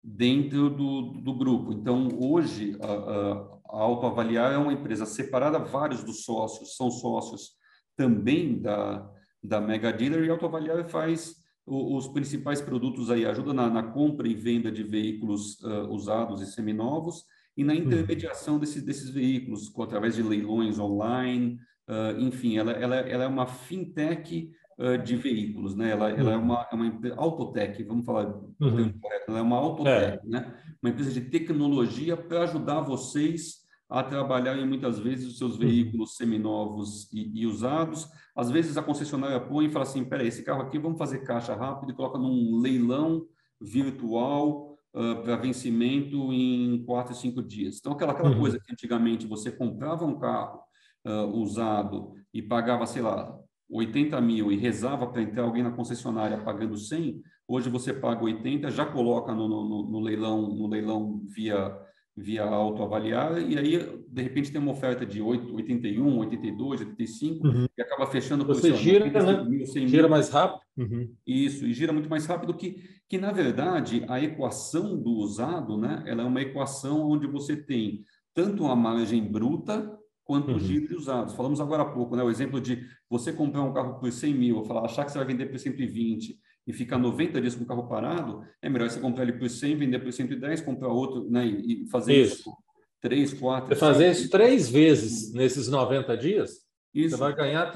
[0.05, 1.73] dentro do, do grupo.
[1.73, 3.33] Então, hoje, a, a,
[3.77, 7.58] a Autoavaliar é uma empresa separada, vários dos sócios são sócios
[7.99, 9.11] também da,
[9.43, 11.35] da Mega Dealer e Autoavaliar faz
[11.67, 16.41] os, os principais produtos aí, ajuda na, na, compra e venda de veículos uh, usados
[16.41, 17.25] e seminovos
[17.57, 18.61] e na intermediação uhum.
[18.61, 21.59] desses, desses veículos, com, através de leilões online,
[21.89, 25.91] uh, enfim, ela, ela, ela é uma fintech uh, de veículos, né?
[25.91, 26.45] Ela, ela é uhum.
[26.45, 28.29] uma, é uma autotech, vamos falar
[28.61, 28.93] uhum.
[29.01, 30.29] correto, ela é uma autotech, é.
[30.31, 30.55] né?
[30.81, 33.58] Uma empresa de tecnologia para ajudar vocês
[33.89, 35.61] a trabalhar em muitas vezes os seus uhum.
[35.61, 38.07] veículos seminovos e, e usados.
[38.37, 41.55] Às vezes a concessionária põe e fala assim, peraí, esse carro aqui vamos fazer caixa
[41.55, 43.27] rápido e coloca num leilão
[43.61, 47.79] virtual uh, para vencimento em quatro, cinco dias.
[47.79, 48.41] Então, aquela, aquela uhum.
[48.41, 50.61] coisa que antigamente você comprava um carro
[51.07, 53.39] uh, usado e pagava, sei lá,
[53.71, 58.71] 80 mil e rezava para entrar alguém na concessionária pagando 100, hoje você paga 80,
[58.71, 61.75] já coloca no, no, no leilão, no leilão via
[62.19, 67.67] via autoavaliar, e aí, de repente, tem uma oferta de 8, 81, 82, 85, uhum.
[67.77, 69.45] e acaba fechando Você gira, né?
[69.45, 70.09] mil, gira mil.
[70.09, 70.61] mais rápido.
[70.77, 71.15] Uhum.
[71.27, 76.03] Isso, e gira muito mais rápido que, que, na verdade, a equação do usado, né,
[76.07, 78.03] ela é uma equação onde você tem
[78.35, 80.57] tanto a margem bruta quanto uhum.
[80.57, 81.35] o giro de usados.
[81.35, 84.65] Falamos agora há pouco, né, o exemplo de você comprar um carro por 100 mil,
[84.65, 86.37] falar, achar que você vai vender por 120,
[86.69, 89.75] e ficar 90 dias com o carro parado, é melhor você comprar ele por 100,
[89.75, 91.47] vender por 110, comprar outro, né?
[91.47, 92.53] E fazer isso,
[93.01, 93.75] três, quatro.
[93.75, 97.17] Você fazer isso três vezes nesses 90 dias, isso.
[97.17, 97.73] você vai ganhar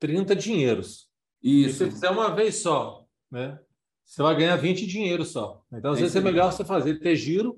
[0.00, 1.08] 30 dinheiros.
[1.40, 1.68] Isso.
[1.68, 3.60] E se você fizer uma vez só, né?
[4.04, 5.62] Você vai ganhar 20 dinheiros só.
[5.72, 7.56] Então, às é vezes é melhor você fazer, ter giro,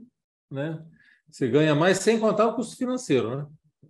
[0.51, 0.85] né?
[1.31, 3.47] Você ganha mais sem contar o custo financeiro, né?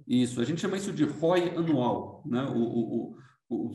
[0.07, 2.45] Isso, a gente chama isso de ROI anual, né?
[2.55, 3.17] O, o,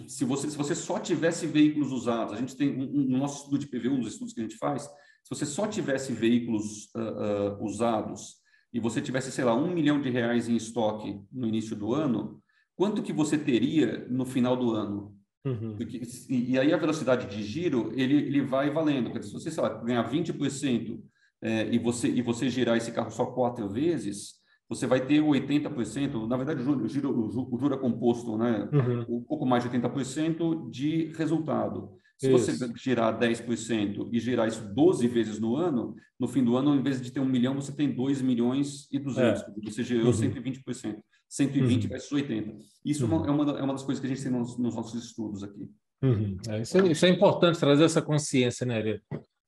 [0.07, 3.43] se você, se você só tivesse veículos usados, a gente tem um, um, no nosso
[3.43, 6.89] estudo de PV, um dos estudos que a gente faz, se você só tivesse veículos
[6.95, 8.39] uh, uh, usados
[8.73, 12.41] e você tivesse, sei lá, um milhão de reais em estoque no início do ano,
[12.75, 15.15] quanto que você teria no final do ano?
[15.45, 15.75] Uhum.
[15.77, 19.11] Porque, e, e, aí a velocidade de giro, ele, ele vai valendo.
[19.11, 20.99] Quer dizer, se você, sei lá, ganhar 20%
[21.41, 24.38] é, e, você, e você girar esse carro só quatro vezes,
[24.69, 28.69] você vai ter 80%, na verdade, o juro, o juro é composto, né?
[28.71, 29.17] Uhum.
[29.17, 31.97] um pouco mais de 80% de resultado.
[32.19, 32.51] Se isso.
[32.51, 36.83] você girar 10% e girar isso 12 vezes no ano, no fim do ano, em
[36.83, 39.45] vez de ter um milhão, você tem 2 milhões e 200, é.
[39.63, 40.11] você gerou uhum.
[40.11, 40.99] 120%.
[41.29, 41.89] 120 uhum.
[41.89, 42.57] versus 80.
[42.83, 43.25] Isso uhum.
[43.25, 45.69] é, uma, é uma das coisas que a gente tem nos, nos nossos estudos aqui.
[46.01, 46.37] Uhum.
[46.47, 49.01] É, isso, é, isso, é, importante, trazer essa consciência, né, Ari?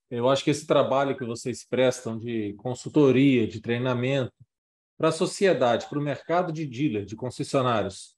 [0.10, 4.32] Eu acho que esse trabalho que vocês prestam de consultoria, de treinamento,
[5.02, 8.16] para a sociedade, para o mercado de dealer, de concessionários.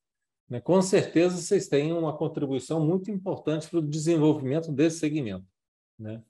[0.49, 0.59] Né?
[0.59, 5.45] Com certeza vocês têm uma contribuição muito importante para o desenvolvimento desse segmento.
[5.97, 6.21] Né?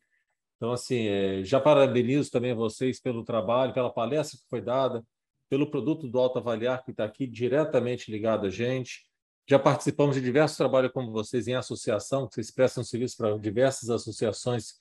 [0.55, 5.03] Então, assim, é, já parabenizo também vocês pelo trabalho, pela palestra que foi dada,
[5.49, 9.07] pelo produto do Alto Avaliar, que está aqui diretamente ligado a gente.
[9.49, 13.89] Já participamos de diversos trabalhos como vocês em associação, que vocês prestam serviço para diversas
[13.89, 14.75] associações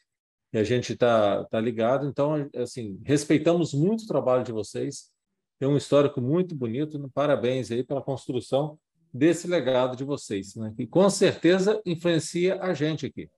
[0.53, 2.07] e a gente está tá ligado.
[2.07, 5.11] Então, assim, respeitamos muito o trabalho de vocês
[5.62, 6.98] tem um histórico muito bonito.
[6.98, 7.09] Né?
[7.14, 8.77] Parabéns aí pela construção
[9.14, 10.75] desse legado de vocês, né?
[10.77, 13.31] que com certeza influencia a gente aqui.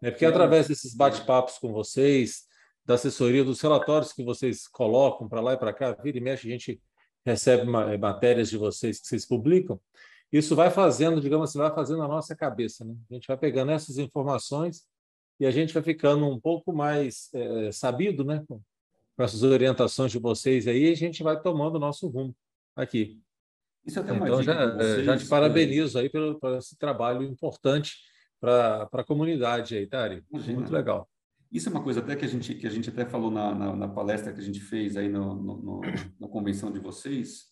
[0.00, 2.44] É porque através desses bate-papos com vocês,
[2.84, 6.46] da assessoria, dos relatórios que vocês colocam para lá e para cá, vira e mexe,
[6.46, 6.80] a gente
[7.26, 9.80] recebe eh, matérias de vocês que vocês publicam,
[10.30, 12.84] isso vai fazendo, digamos assim, vai fazendo a nossa cabeça.
[12.84, 12.94] Né?
[13.10, 14.84] A gente vai pegando essas informações
[15.40, 18.44] e a gente vai ficando um pouco mais é, sabido né?
[19.22, 22.34] Com essas orientações de vocês aí, a gente vai tomando o nosso rumo
[22.74, 23.20] aqui.
[23.86, 27.22] Isso é até uma então, já, vocês, já te parabenizo aí pelo, por esse trabalho
[27.22, 27.98] importante
[28.40, 30.24] para a comunidade aí, Tari.
[30.28, 31.08] Muito legal.
[31.52, 33.76] Isso é uma coisa até que a gente, que a gente até falou na, na,
[33.76, 35.80] na palestra que a gente fez aí no, no, no
[36.18, 37.44] na convenção de vocês,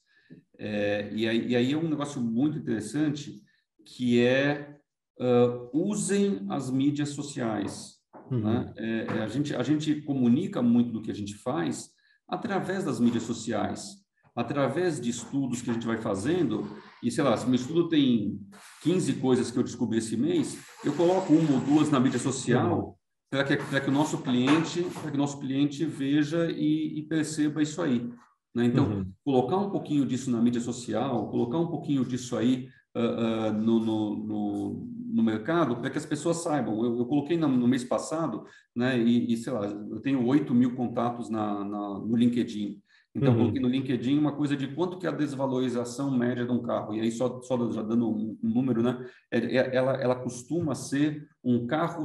[0.59, 3.41] é, e, aí, e aí é um negócio muito interessante
[3.85, 4.77] que é
[5.21, 8.00] uh, usem as mídias sociais.
[8.31, 8.41] Uhum.
[8.41, 8.73] Né?
[8.77, 11.91] É, é, a, gente, a gente comunica muito do que a gente faz
[12.29, 13.97] através das mídias sociais,
[14.35, 16.69] através de estudos que a gente vai fazendo.
[17.03, 18.41] E sei lá, se meu estudo tem
[18.83, 22.79] 15 coisas que eu descobri esse mês, eu coloco uma ou duas na mídia social
[22.81, 22.95] uhum.
[23.31, 27.61] para que, que o nosso cliente, para que o nosso cliente veja e, e perceba
[27.61, 28.09] isso aí.
[28.55, 28.67] Né?
[28.67, 29.13] Então, uhum.
[29.25, 33.81] colocar um pouquinho disso na mídia social, colocar um pouquinho disso aí uh, uh, no,
[33.81, 36.85] no, no, no, mercado, para que as pessoas saibam.
[36.85, 38.45] Eu, eu coloquei no, no, mês passado,
[38.75, 42.81] né, e, e, sei lá, eu tenho 8 mil contatos na, na no LinkedIn.
[43.15, 43.39] Então, uhum.
[43.39, 46.95] coloquei no LinkedIn uma coisa de quanto que é a desvalorização média de um carro.
[46.95, 49.05] E aí, só, só já dando um, um número, né?
[49.31, 52.05] É, é, ela, ela costuma ser um carro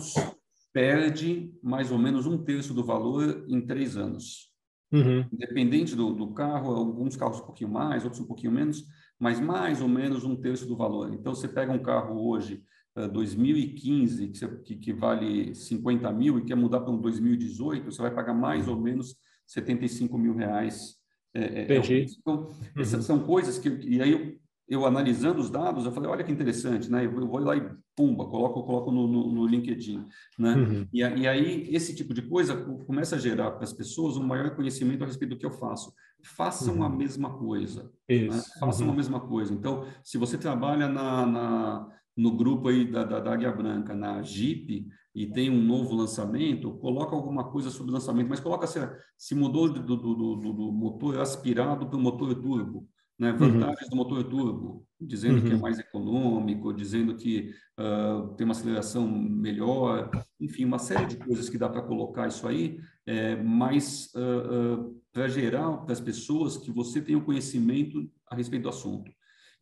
[0.76, 4.52] perde mais ou menos um terço do valor em três anos.
[4.91, 5.26] Uhum.
[5.32, 8.84] Independente do, do carro, alguns carros um pouquinho mais, outros um pouquinho menos,
[9.18, 11.13] mas mais ou menos um terço do valor.
[11.13, 12.62] Então, você pega um carro hoje,
[12.96, 18.02] 2015, que, você, que, que, vale 50 mil e quer mudar para um 2018, você
[18.02, 20.96] vai pagar mais ou menos 75 mil reais.
[21.34, 21.94] É, Entendi.
[21.94, 22.82] É, então, uhum.
[22.82, 23.68] essas são coisas que...
[23.68, 27.06] E aí, eu, eu analisando os dados, eu falei, olha que interessante, né?
[27.06, 30.06] Eu vou lá e pumba, coloco, coloco no, no, no LinkedIn,
[30.40, 30.56] né?
[30.56, 30.88] Uhum.
[30.92, 32.56] E, e, aí esse tipo de coisa
[32.88, 35.94] começa a gerar para as pessoas um maior conhecimento a respeito do que eu faço.
[36.24, 36.84] Façam uhum.
[36.84, 37.92] a mesma coisa.
[38.10, 38.42] Né?
[38.60, 38.94] Façam uhum.
[38.94, 39.54] a mesma coisa.
[39.54, 44.21] Então, se você trabalha na, na no grupo aí da, da, da Águia Branca, na
[44.21, 48.80] Jeep, e tem um novo lançamento, coloca alguma coisa sobre o lançamento, mas coloca se,
[49.17, 53.38] se mudou do, do, do, do motor aspirado para o motor turbo né, uhum.
[53.38, 53.89] vantagens uhum.
[53.89, 55.41] do motor turbo, dizendo uhum.
[55.43, 55.62] que é uhum.
[55.62, 61.58] mais econômico, dizendo que uh, tem uma aceleração melhor, enfim, uma série de coisas que
[61.58, 66.71] dá para colocar isso aí, é, mas uh, uh, para gerar para as pessoas que
[66.71, 69.10] você tenha o um conhecimento a respeito do assunto.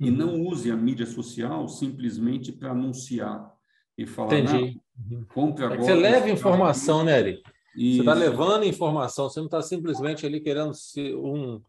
[0.03, 0.09] Uhum.
[0.09, 3.51] E não use a mídia social simplesmente para anunciar
[3.97, 4.79] e falar, Entendi.
[5.09, 5.25] Uhum.
[5.33, 5.81] compre agora.
[5.81, 7.43] É você leva informação, né, Ari?
[7.75, 11.61] Você está levando informação, você não está simplesmente ali querendo ser um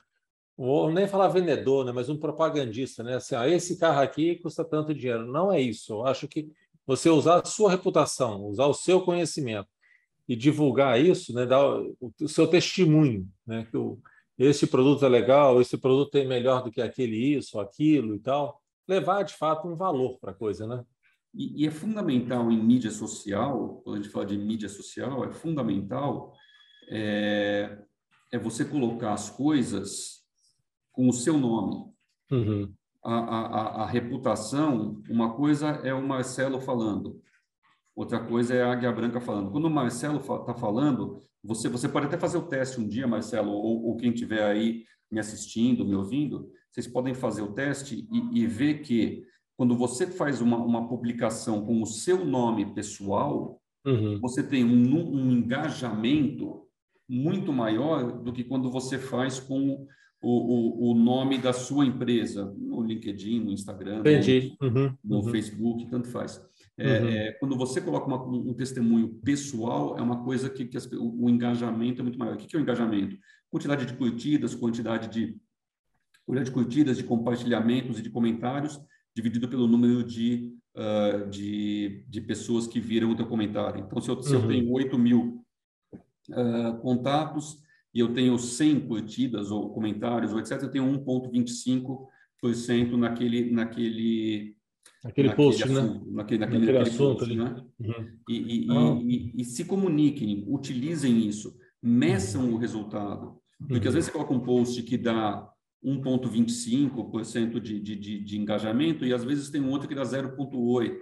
[0.56, 3.16] vou nem falar vendedor, né, mas um propagandista, né?
[3.16, 5.26] Assim, ah, esse carro aqui custa tanto dinheiro.
[5.26, 5.94] Não é isso.
[5.94, 6.48] Eu acho que
[6.86, 9.68] você usar a sua reputação, usar o seu conhecimento
[10.28, 13.98] e divulgar isso, né, dar o, o seu testemunho, né, que o,
[14.38, 18.60] esse produto é legal, esse produto é melhor do que aquele isso, aquilo e tal,
[18.88, 20.84] levar de fato um valor para a coisa, né?
[21.32, 25.32] E, e, é fundamental em mídia social, quando a gente fala de mídia social, é
[25.32, 26.32] fundamental
[26.88, 27.78] é,
[28.32, 30.22] é você colocar as coisas
[30.92, 31.92] com o seu nome.
[32.30, 32.72] Uhum.
[33.02, 37.20] A, a, a, reputação, uma coisa é o Marcelo falando,
[37.94, 39.50] outra coisa é a Águia Branca falando.
[39.50, 43.52] Quando o Marcelo está falando, você, você pode até fazer o teste um dia, Marcelo,
[43.52, 48.40] ou, ou quem estiver aí me assistindo, me ouvindo, vocês podem fazer o teste e,
[48.40, 49.22] e ver que
[49.56, 54.18] quando você faz uma, uma publicação com o seu nome pessoal, uhum.
[54.20, 56.62] você tem um, um engajamento
[57.08, 59.86] muito maior do que quando você faz com
[60.20, 64.02] o, o, o, nome da sua empresa, no LinkedIn, no Instagram,
[64.60, 65.30] no, uhum, no uhum.
[65.30, 66.42] Facebook, tanto faz.
[66.76, 67.08] É, uhum.
[67.08, 71.24] é, quando você coloca uma, um testemunho pessoal, é uma coisa que, que as, o,
[71.24, 72.34] o, engajamento é muito maior.
[72.34, 73.16] O que, que é o engajamento?
[73.48, 75.36] Quantidade de curtidas, quantidade de,
[76.26, 78.80] quantidade de curtidas, de compartilhamentos e de comentários,
[79.14, 83.84] dividido pelo número de, uh, de, de, pessoas que viram o teu comentário.
[83.84, 84.48] Então, se eu, se eu uhum.
[84.48, 85.44] tenho 8 mil
[86.30, 87.62] uh, contatos,
[87.94, 94.56] e eu tenho 100 curtidas ou comentários ou etc, eu tenho 1,25% naquele naquele
[95.04, 96.12] Aquele post, assunto, né?
[96.12, 97.36] Naquele, naquele, naquele assunto post, ali.
[97.36, 97.64] Né?
[97.78, 98.18] Uhum.
[98.28, 98.98] E, e, ah.
[99.02, 103.38] e, e, se comuniquem, utilizem isso, meçam o resultado.
[103.58, 103.88] Porque uhum.
[103.88, 105.46] às vezes você coloca um post que dá
[105.84, 110.96] 1,25% de, de, de, de engajamento e às vezes tem um outro que dá 0,8%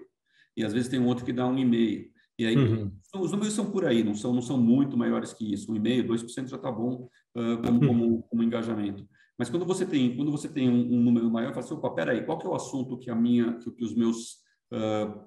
[0.57, 2.11] e às vezes tem um outro que dá 1,5%.
[2.39, 2.91] E aí, uhum.
[3.21, 5.73] os números são por aí, não são, não são muito maiores que isso.
[5.73, 7.87] 1,5%, 2% já está bom uh, como, uhum.
[7.87, 9.07] como, como, engajamento.
[9.43, 12.25] Mas quando você tem, quando você tem um, um número maior, fala assim, opa, peraí,
[12.25, 14.35] qual que é o assunto que a minha, que, que os meus
[14.71, 15.21] uh,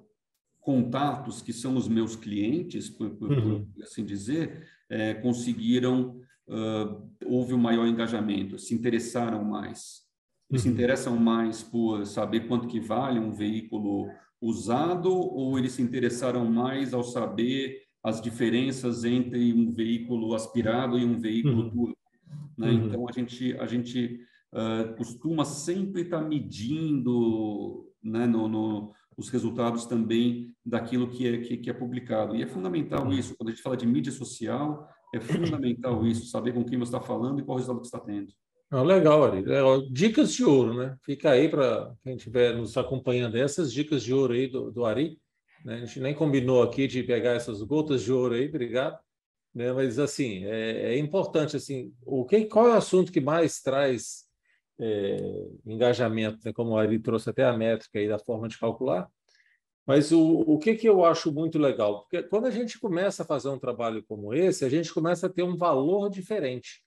[0.58, 3.66] contatos, que são os meus clientes, por, por, uhum.
[3.66, 10.06] por assim dizer, é, conseguiram, uh, houve um maior engajamento, se interessaram mais.
[10.48, 10.72] Eles se uhum.
[10.72, 14.08] interessam mais por saber quanto que vale um veículo
[14.40, 21.04] usado ou eles se interessaram mais ao saber as diferenças entre um veículo aspirado e
[21.04, 21.94] um veículo uhum.
[22.56, 22.70] Né?
[22.70, 22.86] Uhum.
[22.86, 24.20] Então, a gente, a gente
[24.52, 31.38] uh, costuma sempre estar tá medindo né, no, no, os resultados também daquilo que é,
[31.38, 32.36] que, que é publicado.
[32.36, 33.12] E é fundamental uhum.
[33.12, 33.36] isso.
[33.36, 37.00] Quando a gente fala de mídia social, é fundamental isso, saber com quem você está
[37.00, 38.32] falando e qual o resultado que está tendo.
[38.70, 39.44] Ah, legal, Ari.
[39.92, 40.96] Dicas de ouro, né?
[41.04, 45.18] Fica aí para quem estiver nos acompanhando essas dicas de ouro aí do, do Ari.
[45.64, 45.76] Né?
[45.76, 48.98] A gente nem combinou aqui de pegar essas gotas de ouro aí, obrigado.
[49.56, 49.72] Né?
[49.72, 54.26] Mas assim, é, é importante assim, o que, qual é o assunto que mais traz
[54.78, 55.16] é,
[55.64, 56.52] engajamento, né?
[56.52, 59.08] como Ari trouxe até a métrica aí da forma de calcular.
[59.86, 62.02] Mas o, o que, que eu acho muito legal?
[62.02, 65.30] Porque quando a gente começa a fazer um trabalho como esse, a gente começa a
[65.30, 66.84] ter um valor diferente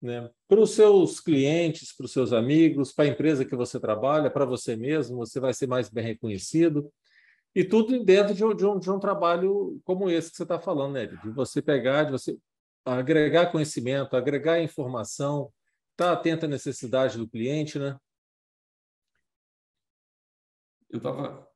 [0.00, 0.30] né?
[0.48, 4.44] Para os seus clientes, para os seus amigos, para a empresa que você trabalha, para
[4.44, 6.90] você mesmo, você vai ser mais bem reconhecido.
[7.56, 10.60] E tudo dentro de um, de um, de um trabalho como esse que você está
[10.60, 11.06] falando, né?
[11.06, 12.38] De você pegar, de você
[12.84, 15.50] agregar conhecimento, agregar informação,
[15.92, 17.96] estar tá atento à necessidade do cliente, né?
[20.90, 21.48] Eu estava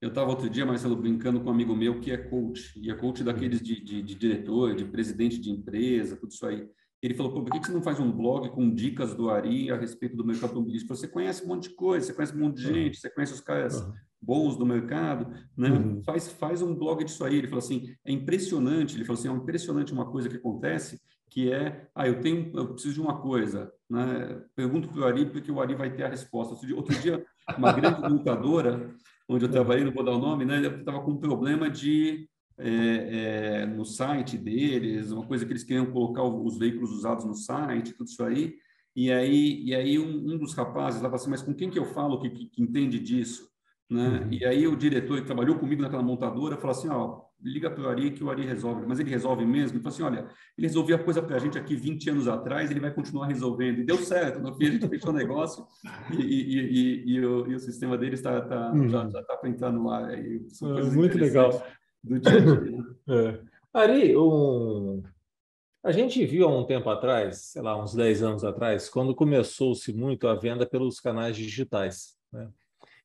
[0.00, 2.94] eu estava outro dia, Marcelo, brincando com um amigo meu que é coach, e é
[2.94, 6.66] coach daqueles de, de, de diretor, de presidente de empresa, tudo isso aí.
[7.02, 10.16] Ele falou, por que você não faz um blog com dicas do Ari a respeito
[10.16, 10.96] do mercado automobilístico?
[10.96, 13.40] Você conhece um monte de coisa, você conhece um monte de gente, você conhece os
[13.40, 13.86] caras.
[14.22, 15.70] Bons do mercado, né?
[15.70, 16.02] Uhum.
[16.04, 17.36] Faz, faz um blog disso aí.
[17.36, 21.52] Ele falou assim, é impressionante, ele falou assim, é impressionante uma coisa que acontece, que
[21.52, 24.42] é, ah, eu tenho, eu preciso de uma coisa, né?
[24.54, 26.52] Pergunto para o Ari, porque o Ari vai ter a resposta.
[26.52, 27.24] Outro dia, outro dia
[27.58, 28.94] uma grande montadora,
[29.28, 30.60] onde eu trabalhei, não vou dar o nome, né?
[30.60, 35.86] Estava com um problema de é, é, no site deles, uma coisa que eles queriam
[35.86, 38.54] colocar os veículos usados no site, tudo isso aí.
[38.94, 41.78] E aí, e aí um, um dos rapazes lá falou assim, mas com quem que
[41.78, 43.50] eu falo que, que, que entende disso?
[43.92, 44.08] Né?
[44.08, 44.28] Uhum.
[44.32, 47.88] E aí o diretor que trabalhou comigo naquela montadora falou assim, ó, liga para o
[47.88, 48.86] Ari que o Ari resolve.
[48.86, 49.76] Mas ele resolve mesmo?
[49.76, 52.70] Ele falou assim, olha, ele resolveu a coisa para a gente aqui 20 anos atrás,
[52.70, 53.80] ele vai continuar resolvendo.
[53.80, 55.66] E deu certo, no fim a gente fechou o negócio
[56.10, 58.88] e, e, e, o, e o sistema deles tá, tá, uhum.
[58.88, 60.10] já está para entrar no ar.
[60.10, 60.40] É,
[60.90, 61.50] muito legal
[62.02, 62.84] do dia a dia.
[63.08, 63.40] é.
[63.74, 65.02] Ari, um...
[65.84, 69.92] a gente viu há um tempo atrás, sei lá, uns 10 anos atrás, quando começou-se
[69.92, 72.16] muito a venda pelos canais digitais.
[72.32, 72.48] Né?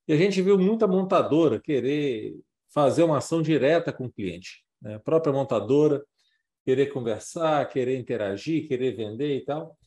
[0.07, 2.35] E a gente viu muita montadora querer
[2.69, 4.63] fazer uma ação direta com o cliente.
[4.81, 4.95] Né?
[4.95, 6.03] A própria montadora
[6.63, 9.77] querer conversar, querer interagir, querer vender e tal.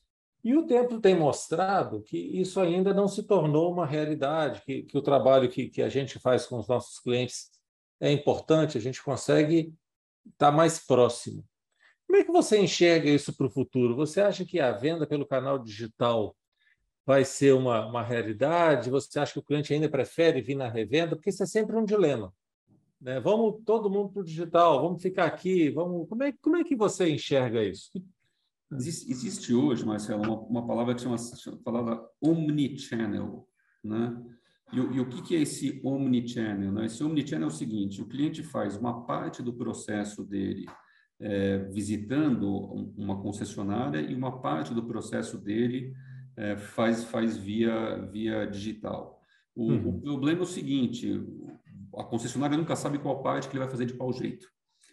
[0.42, 4.96] E o tempo tem mostrado que isso ainda não se tornou uma realidade, que, que
[4.96, 7.50] o trabalho que, que a gente faz com os nossos clientes
[8.00, 9.74] é importante, a gente consegue
[10.32, 11.44] estar mais próximo.
[12.06, 13.94] Como é que você enxerga isso para o futuro?
[13.96, 16.34] Você acha que a venda pelo canal digital
[17.10, 18.88] vai ser uma, uma realidade?
[18.88, 21.16] Você acha que o cliente ainda prefere vir na revenda?
[21.16, 22.32] Porque isso é sempre um dilema.
[23.00, 23.18] Né?
[23.18, 26.08] Vamos todo mundo para o digital, vamos ficar aqui, vamos.
[26.08, 27.90] Como é, como é que você enxerga isso?
[28.72, 33.44] Existe, existe hoje, Marcelo, uma, uma palavra que chama, chama palavra omnichannel,
[33.82, 34.16] né?
[34.72, 36.70] E, e, o que, que é esse omnichannel?
[36.70, 36.86] Né?
[36.86, 40.64] Esse omnichannel é o seguinte: o cliente faz uma parte do processo dele
[41.18, 42.48] é, visitando
[42.96, 45.92] uma concessionária e uma parte do processo dele
[46.40, 49.22] é, faz, faz via, via digital.
[49.54, 49.88] O, uhum.
[49.90, 51.22] o, problema é o seguinte:
[51.94, 54.48] a concessionária nunca sabe qual parte que ele vai fazer de qual jeito.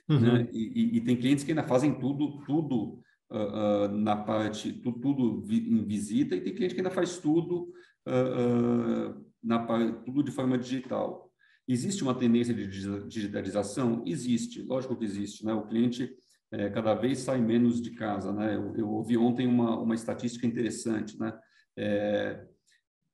[0.10, 0.20] Uhum.
[0.20, 0.50] Né?
[0.52, 3.00] E, e, e, tem clientes que ainda fazem tudo, tudo
[3.32, 7.72] uh, uh, na parte, tudo, tudo em visita, e tem cliente que ainda faz tudo,
[8.08, 9.66] uh, na,
[10.06, 11.32] tudo de forma digital.
[11.66, 12.68] Existe uma tendência de
[13.08, 14.04] digitalização?
[14.06, 15.46] Existe, lógico que existe.
[15.46, 15.54] Né?
[15.54, 16.10] O cliente
[16.52, 18.32] é, cada vez sai menos de casa.
[18.32, 18.56] Né?
[18.56, 21.38] Eu, eu ouvi ontem uma, uma estatística interessante, né?
[21.76, 22.46] É,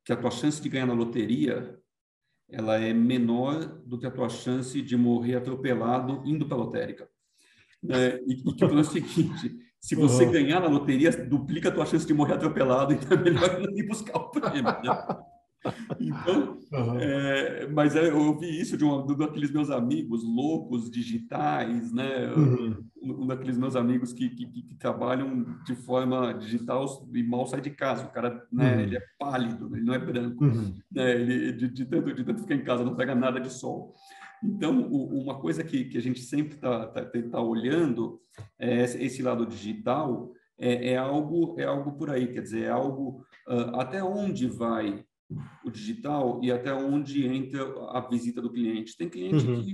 [0.06, 1.78] que a tua chance de ganhar na loteria
[2.50, 7.10] ela é menor do que a tua chance de morrer atropelado indo para a lotérica.
[7.90, 10.32] É, e, e que é o seguinte, se você uhum.
[10.32, 14.18] ganhar na loteria, duplica a tua chance de morrer atropelado, então é melhor ir buscar
[14.18, 14.64] o prêmio.
[14.64, 15.26] Né?
[16.00, 17.00] Então, uhum.
[17.00, 22.32] é, mas eu ouvi isso de um, daqueles meus amigos loucos digitais, né?
[22.34, 22.84] Uhum.
[23.02, 27.70] Um, daqueles meus amigos que, que, que, trabalham de forma digital e mal sai de
[27.70, 28.06] casa.
[28.06, 28.76] O cara, né?
[28.76, 28.82] Uhum.
[28.82, 30.74] Ele é pálido, ele não é branco, uhum.
[30.92, 31.12] né?
[31.20, 33.94] Ele de, de, tanto, de tanto ficar em casa não pega nada de sol.
[34.44, 38.20] Então, o, uma coisa que, que a gente sempre está tá, tá olhando
[38.60, 43.26] é esse lado digital é, é, algo é algo por aí, quer dizer, é algo
[43.48, 45.04] uh, até onde vai
[45.64, 48.98] o digital e até onde entra a visita do cliente.
[48.98, 49.62] Tem cliente uhum.
[49.62, 49.74] que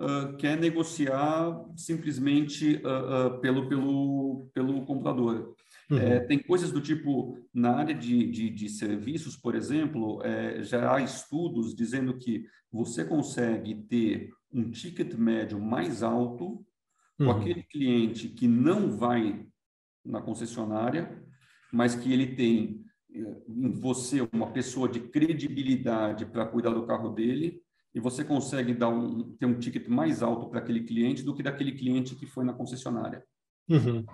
[0.00, 5.54] uh, quer negociar simplesmente uh, uh, pelo, pelo, pelo comprador.
[5.90, 5.98] Uhum.
[5.98, 10.94] É, tem coisas do tipo, na área de, de, de serviços, por exemplo, é, já
[10.94, 16.64] há estudos dizendo que você consegue ter um ticket médio mais alto
[17.18, 17.30] com uhum.
[17.30, 19.46] aquele cliente que não vai
[20.04, 21.22] na concessionária,
[21.72, 22.82] mas que ele tem
[23.14, 27.60] em você uma pessoa de credibilidade para cuidar do carro dele
[27.94, 31.42] e você consegue dar um, ter um ticket mais alto para aquele cliente do que
[31.42, 33.22] daquele cliente que foi na concessionária.
[33.68, 34.04] Uhum.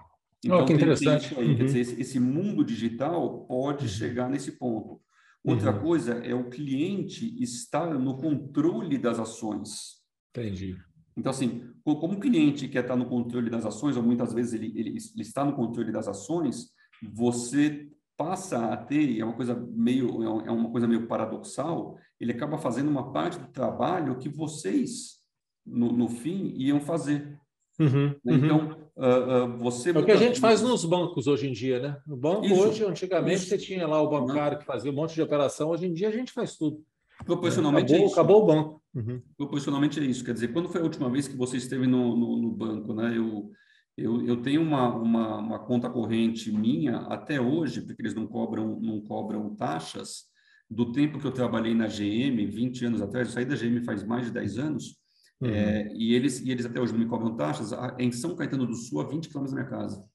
[0.45, 1.35] Então, oh, que interessante.
[1.39, 1.57] Aí, uhum.
[1.57, 3.91] Quer dizer, esse, esse, mundo digital pode uhum.
[3.91, 5.01] chegar nesse ponto.
[5.45, 5.81] Outra uhum.
[5.81, 9.99] coisa é o cliente estar no controle das ações.
[10.31, 10.77] Entendi.
[11.17, 14.67] Então, assim, como o cliente quer estar no controle das ações, ou muitas vezes ele,
[14.79, 16.71] ele, ele está no controle das ações,
[17.03, 17.89] você
[18.19, 22.91] passa a ter, é uma coisa meio é uma coisa meio paradoxal, ele acaba fazendo
[22.91, 25.19] uma parte do trabalho que vocês
[25.65, 27.39] no, no fim iam fazer.
[27.79, 28.35] Uhum, né?
[28.35, 31.79] então uh, uh, você é o que a gente faz nos bancos hoje em dia,
[31.79, 31.97] né?
[32.05, 33.47] No banco isso, hoje, antigamente isso.
[33.51, 35.71] você tinha lá o bancário que fazia um monte de operação.
[35.71, 36.83] Hoje em dia a gente faz tudo.
[37.25, 38.15] Proporcionalmente acabou, é isso.
[38.15, 38.83] Acabou o banco.
[38.97, 39.23] Uhum.
[39.37, 40.25] Proporcionalmente é isso.
[40.25, 43.17] Quer dizer, quando foi a última vez que você esteve no, no, no banco, né?
[43.17, 43.53] Eu
[43.99, 48.79] eu, eu tenho uma, uma, uma, conta corrente minha até hoje, porque eles não cobram,
[48.81, 50.29] não cobram taxas,
[50.71, 54.05] do tempo que eu trabalhei na GM, 20 anos atrás, eu saí da GM faz
[54.05, 54.97] mais de 10 anos,
[55.41, 55.49] uhum.
[55.51, 58.75] é, e, eles, e eles até hoje não me cobram taxas, em São Caetano do
[58.75, 60.09] Sul, a 20 quilômetros da minha casa.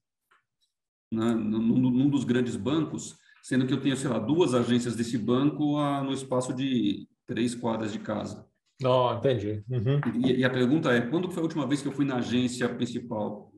[1.11, 1.33] Né?
[1.33, 5.77] Num, num, dos grandes bancos, sendo que eu tenho, sei lá, duas agências desse banco
[5.77, 8.47] a, no espaço de três quadras de casa.
[8.83, 9.63] Oh, entendi.
[9.69, 10.01] Uhum.
[10.25, 12.67] E, e, a pergunta é, quando foi a última vez que eu fui na agência
[12.67, 13.52] principal?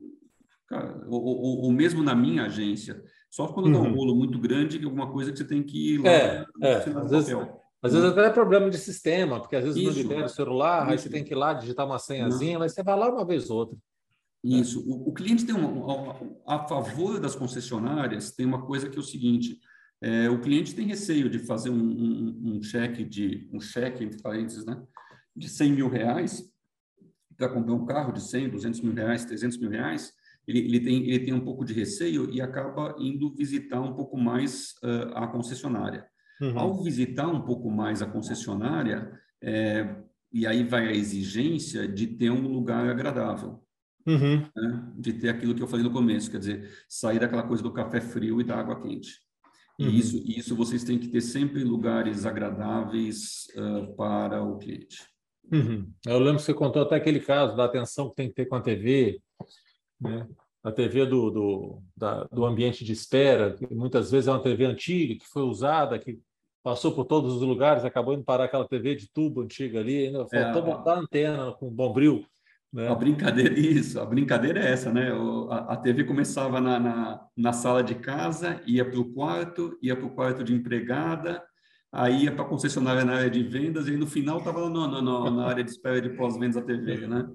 [0.68, 3.00] Cara, ou, ou, ou, mesmo na minha agência,
[3.30, 3.72] só quando uhum.
[3.72, 6.10] dá um rolo muito grande, alguma coisa que você tem que ir lá.
[6.10, 6.74] É, é.
[6.76, 7.34] Às, vezes,
[7.82, 9.90] às vezes até é problema de sistema, porque às vezes Isso.
[9.90, 10.90] não libera o celular, Isso.
[10.90, 12.60] aí você tem que ir lá digitar uma senhazinha, não.
[12.60, 13.78] mas você vai lá uma vez ou outra.
[14.42, 14.80] Isso.
[14.88, 16.18] O, o cliente tem uma.
[16.46, 19.60] A, a favor das concessionárias, tem uma coisa que é o seguinte:
[20.00, 24.20] é, o cliente tem receio de fazer um, um, um, cheque de um cheque entre
[24.20, 24.80] parênteses, né,
[25.34, 26.44] de 100 mil reais
[27.36, 30.12] para comprar um carro de 100, 200 mil reais, 300 mil reais
[30.46, 34.16] ele, ele, tem, ele tem um pouco de receio e acaba indo visitar um pouco
[34.16, 36.06] mais uh, a concessionária.
[36.40, 36.58] Uhum.
[36.58, 39.10] Ao visitar um pouco mais a concessionária,
[39.42, 39.96] é,
[40.32, 43.62] e aí vai a exigência de ter um lugar agradável.
[44.06, 44.42] Uhum.
[44.54, 44.92] Né?
[44.96, 48.00] De ter aquilo que eu falei no começo, quer dizer, sair daquela coisa do café
[48.00, 49.18] frio e da água quente.
[49.80, 49.88] Uhum.
[49.88, 54.98] E isso, isso vocês têm que ter sempre lugares agradáveis uh, para o cliente.
[55.52, 55.90] Uhum.
[56.06, 58.56] Eu lembro que você contou até aquele caso da atenção que tem que ter com
[58.56, 59.20] a TV,
[60.00, 60.26] né?
[60.62, 64.64] A TV do, do, da, do ambiente de espera, que muitas vezes é uma TV
[64.64, 66.18] antiga, que foi usada, que
[66.62, 70.26] passou por todos os lugares, acabou indo parar aquela TV de tubo antiga ali, ainda
[70.26, 72.26] faltou é, botar a antena com bombril.
[72.72, 72.88] Né?
[72.88, 75.12] A brincadeira, isso, a brincadeira é essa, né?
[75.48, 79.94] A, a, TV começava na, na, na, sala de casa, ia para o quarto, ia
[79.94, 81.40] para o quarto de empregada,
[81.92, 85.46] aí ia para a concessionária na área de vendas, e aí no final estava na
[85.46, 87.28] área de espera de pós-vendas da TV, né?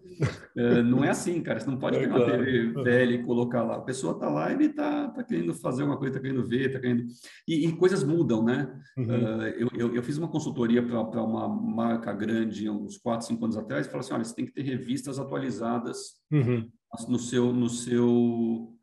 [0.55, 2.33] É, não é assim, cara, você não pode é pegar claro.
[2.33, 3.77] uma TV velha e colocar lá.
[3.77, 6.67] A pessoa está lá e ele está tá querendo fazer uma coisa, está querendo ver,
[6.67, 7.05] está querendo...
[7.47, 8.71] E, e, coisas mudam, né?
[8.97, 9.05] Uhum.
[9.05, 13.57] Uh, eu, eu, eu, fiz uma consultoria para uma marca grande uns 4, 5 anos
[13.57, 16.69] atrás e falei assim, olha, você tem que ter revistas atualizadas uhum.
[17.07, 17.53] no seu...
[17.53, 18.77] No seu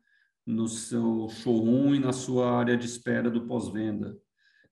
[0.47, 4.17] no seu showroom e na sua área de espera do pós-venda.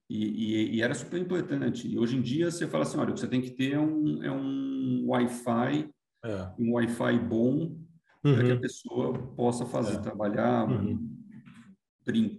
[0.09, 1.87] E, e, e, era super importante.
[1.87, 4.31] E hoje em dia você fala assim, olha, você tem que ter é um, é
[4.31, 5.89] um Wi-Fi,
[6.23, 6.49] é.
[6.57, 7.75] um Wi-Fi bom,
[8.23, 8.33] uhum.
[8.33, 8.61] para que a uhum.
[8.61, 9.99] pessoa possa fazer, é.
[9.99, 11.19] trabalhar, uhum.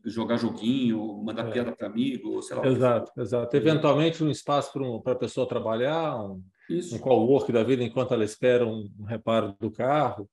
[0.07, 1.51] jogar joguinho, mandar é.
[1.51, 2.67] piada para amigo, sei lá.
[2.67, 3.55] Exato, exato.
[3.55, 6.97] Eventualmente um espaço para a pessoa trabalhar, um, Isso.
[6.97, 10.27] um co-work da vida enquanto ela espera um, um reparo do carro.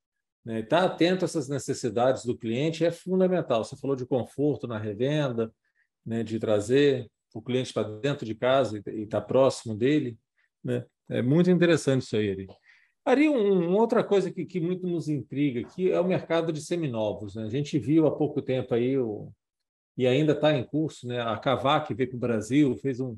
[0.45, 0.61] Né?
[0.61, 3.65] Estar atento a essas necessidades do cliente é fundamental.
[3.65, 5.51] Você falou de conforto na revenda,
[6.05, 6.23] né?
[6.23, 10.17] de trazer o cliente para dentro de casa e está próximo dele.
[10.63, 10.86] Né?
[11.09, 12.47] É muito interessante isso aí, Ari.
[13.03, 16.61] Ari, um, uma outra coisa que, que muito nos intriga aqui é o mercado de
[16.61, 17.36] seminovos.
[17.36, 17.43] Né?
[17.43, 19.29] A gente viu há pouco tempo aí, o,
[19.97, 21.21] e ainda está em curso, né?
[21.21, 23.17] a Cavac veio para o Brasil, fez um,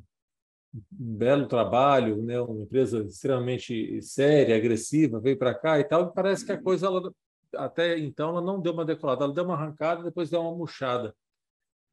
[0.74, 2.42] um belo trabalho, né?
[2.42, 6.88] uma empresa extremamente séria, agressiva, veio para cá e tal, e parece que a coisa,
[6.88, 7.14] ela,
[7.56, 11.16] até então, ela não deu uma decolada, ela deu uma arrancada, depois deu uma murchada.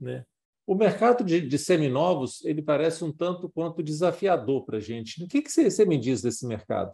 [0.00, 0.24] Né?
[0.66, 5.22] O mercado de, de seminovos ele parece um tanto quanto desafiador para a gente.
[5.22, 6.90] O que, que você, você, me diz desse mercado?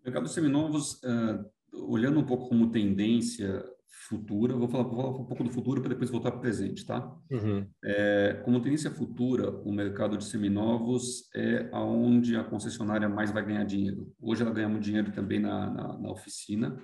[0.00, 3.64] O mercado de seminovos, uh, olhando um pouco como tendência
[4.08, 6.84] futura, vou falar, vou falar um pouco do futuro para depois voltar para o presente,
[6.84, 7.14] tá?
[7.30, 7.66] Uhum.
[7.82, 13.64] É, como tendência futura, o mercado de seminovos é aonde a concessionária mais vai ganhar
[13.64, 14.12] dinheiro.
[14.20, 16.76] Hoje ela ganha muito dinheiro também na, na, na oficina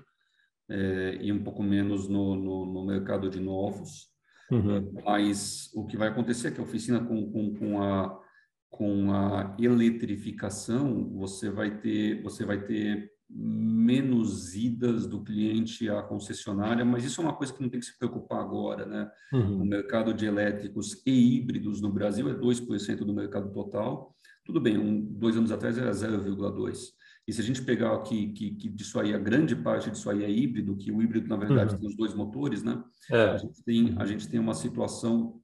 [0.68, 4.09] é, e um pouco menos no, no, no mercado de novos.
[4.51, 4.92] Uhum.
[5.05, 8.20] Mas o que vai acontecer é que a oficina com, com, com, a,
[8.68, 16.84] com a eletrificação, você vai ter, você vai ter menos idas do cliente à concessionária,
[16.84, 19.11] mas isso é uma coisa que não tem que se preocupar agora, né?
[19.32, 19.62] Uhum.
[19.62, 24.16] O mercado de elétricos e híbridos no Brasil é 2% do mercado total.
[24.44, 26.92] Tudo bem, um, dois anos atrás era 0,2%.
[27.30, 30.24] E se a gente pegar aqui que, que disso aí, a grande parte disso aí
[30.24, 31.78] é híbrido, que o híbrido, na verdade, uhum.
[31.78, 32.82] tem os dois motores, né?
[33.08, 33.22] É.
[33.22, 35.40] A, gente tem, a gente tem uma situação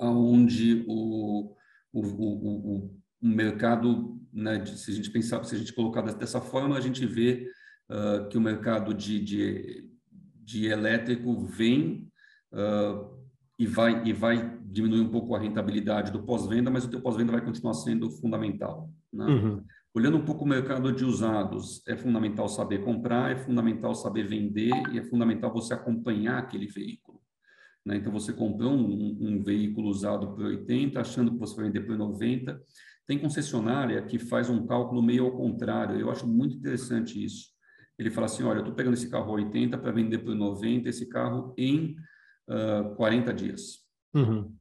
[0.00, 1.54] onde o,
[1.92, 6.40] o, o, o, o mercado, né, se a gente pensar, se a gente colocar dessa
[6.40, 7.46] forma, a gente vê
[7.90, 9.90] uh, que o mercado de, de,
[10.42, 12.10] de elétrico vem
[12.54, 13.14] uh,
[13.58, 17.32] e vai e vai diminuir um pouco a rentabilidade do pós-venda, mas o teu pós-venda
[17.32, 18.90] vai continuar sendo fundamental.
[19.12, 19.26] Né?
[19.26, 19.64] Uhum.
[19.96, 24.70] Olhando um pouco o mercado de usados, é fundamental saber comprar, é fundamental saber vender
[24.92, 27.18] e é fundamental você acompanhar aquele veículo.
[27.82, 27.96] Né?
[27.96, 31.96] Então, você comprou um, um, veículo usado por 80, achando que você vai vender por
[31.96, 32.60] 90.
[33.06, 35.98] Tem concessionária que faz um cálculo meio ao contrário.
[35.98, 37.46] Eu acho muito interessante isso.
[37.98, 41.08] Ele fala assim, olha, eu estou pegando esse carro 80 para vender por 90, esse
[41.08, 41.96] carro em
[42.50, 43.78] uh, 40 dias.
[44.12, 44.54] Uhum.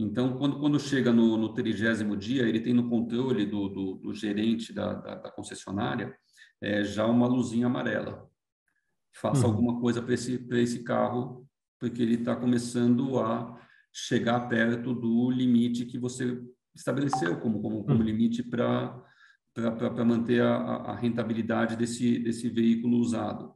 [0.00, 4.14] Então, quando, quando chega no, no trigésimo dia, ele tem no controle do, do, do
[4.14, 6.16] gerente da, da, da concessionária
[6.62, 8.30] é, já uma luzinha amarela.
[9.12, 9.50] Faça uhum.
[9.50, 11.44] alguma coisa para esse, esse carro,
[11.80, 13.60] porque ele está começando a
[13.92, 16.40] chegar perto do limite que você
[16.72, 18.04] estabeleceu como, como, como uhum.
[18.04, 19.04] limite para
[19.54, 23.52] para manter a, a, rentabilidade desse, desse veículo usado.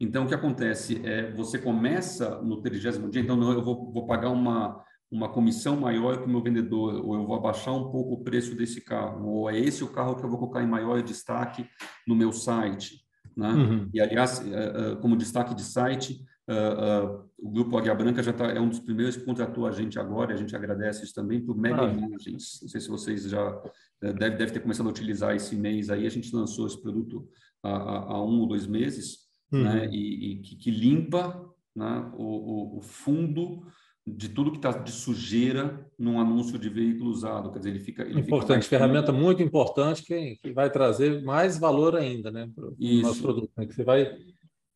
[0.00, 4.30] Então, o que acontece é, você começa no trigésimo dia, então eu vou, vou pagar
[4.30, 8.24] uma, uma comissão maior que o meu vendedor, ou eu vou abaixar um pouco o
[8.24, 11.68] preço desse carro, ou é esse o carro que eu vou colocar em maior destaque
[12.06, 13.04] no meu site.
[13.36, 13.48] Né?
[13.48, 13.90] Uhum.
[13.92, 18.46] E, aliás, eh, eh, como destaque de site, eh, o Grupo Águia Branca já tá,
[18.46, 21.44] é um dos primeiros que contratou a gente agora, e a gente agradece isso também,
[21.44, 21.92] por Mega ah.
[21.92, 22.60] Imagens.
[22.62, 23.62] Não sei se vocês já
[24.00, 27.28] deve, deve ter começado a utilizar esse mês aí, a gente lançou esse produto
[27.62, 29.18] há, há um ou dois meses,
[29.52, 29.62] uhum.
[29.62, 29.88] né?
[29.90, 32.10] e, e que, que, limpa né?
[32.16, 33.62] o, o, o fundo
[34.06, 37.50] de tudo que está de sujeira num anúncio de veículo usado.
[37.50, 38.02] Quer dizer, ele fica.
[38.02, 42.66] Ele importante, fica ferramenta muito importante que, que vai trazer mais valor ainda né, para
[42.66, 43.50] o nosso produto.
[43.56, 44.14] Né, que você vai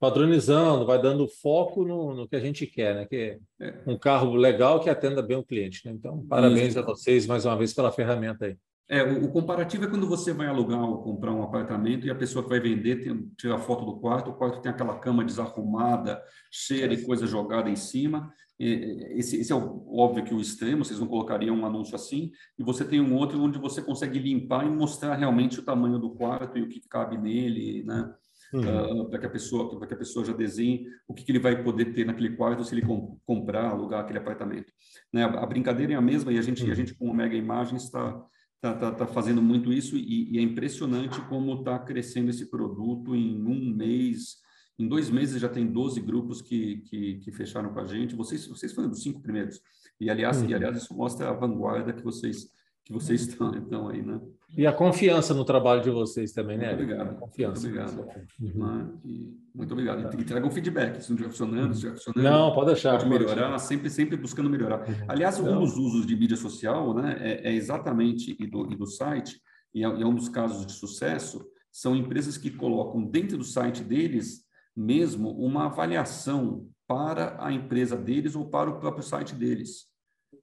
[0.01, 3.05] padronizando, vai dando foco no, no que a gente quer, né?
[3.05, 3.83] Que é, é.
[3.87, 5.85] um carro legal que atenda bem o cliente.
[5.85, 5.93] Né?
[5.93, 6.79] Então, parabéns Isso.
[6.79, 8.57] a vocês mais uma vez pela ferramenta aí.
[8.91, 12.15] É, o, o, comparativo é quando você vai alugar ou comprar um apartamento e a
[12.15, 15.23] pessoa que vai vender tem, tira a foto do quarto, o quarto tem aquela cama
[15.23, 18.33] desarrumada, cheia de coisa jogada em cima.
[18.59, 22.63] Esse, esse é o, óbvio que o extremo, vocês não colocariam um anúncio assim, e
[22.65, 26.59] você tem um outro onde você consegue limpar e mostrar realmente o tamanho do quarto
[26.59, 28.13] e o que cabe nele, né?
[28.53, 29.03] uhum.
[29.03, 31.39] uh, para que a pessoa para que a pessoa já desenhe o que, que ele
[31.39, 34.73] vai poder ter naquele quarto se ele com, comprar, alugar aquele apartamento.
[35.13, 35.25] Né?
[35.25, 36.71] A, a, brincadeira é a mesma e a gente, uhum.
[36.71, 38.21] a gente com o Mega Imagens está
[38.61, 43.15] tá, tá, tá, fazendo muito isso e, e é impressionante como está crescendo esse produto
[43.15, 44.37] em um mês.
[44.79, 48.15] Em dois meses já tem 12 grupos que, que, que fecharam com a gente.
[48.15, 49.61] Vocês, vocês foram dos cinco primeiros.
[50.01, 50.49] E aliás, uhum.
[50.49, 52.49] e, aliás, isso mostra a vanguarda que vocês
[52.89, 54.19] que vocês estão então aí, né?
[54.57, 56.69] E a confiança no trabalho de vocês também, né?
[56.69, 57.19] Muito obrigado.
[57.19, 57.69] confiança.
[57.69, 58.19] Muito obrigado.
[58.41, 58.99] Uhum.
[59.05, 60.17] E, muito obrigado.
[60.17, 62.23] E, e traga um feedback, se não estiver funcionando, se estiver funcionando.
[62.25, 62.93] Não, pode deixar.
[62.93, 64.89] Pode melhorar, pode sempre, sempre buscando melhorar.
[64.89, 65.05] Uhum.
[65.07, 68.87] Aliás, um dos usos de mídia social, né, é, é exatamente, e do, e do
[68.87, 69.39] site,
[69.75, 73.45] e é, e é um dos casos de sucesso, são empresas que colocam dentro do
[73.45, 74.48] site deles
[74.79, 79.89] mesmo uma avaliação para a empresa deles ou para o próprio site deles.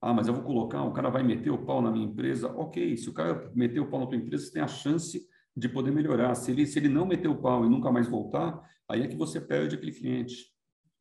[0.01, 2.49] Ah, mas eu vou colocar, o cara vai meter o pau na minha empresa.
[2.49, 5.25] Ok, se o cara meter o pau na tua empresa, você tem a chance
[5.55, 6.35] de poder melhorar.
[6.35, 9.15] Se ele, se ele não meter o pau e nunca mais voltar, aí é que
[9.15, 10.47] você perde aquele cliente.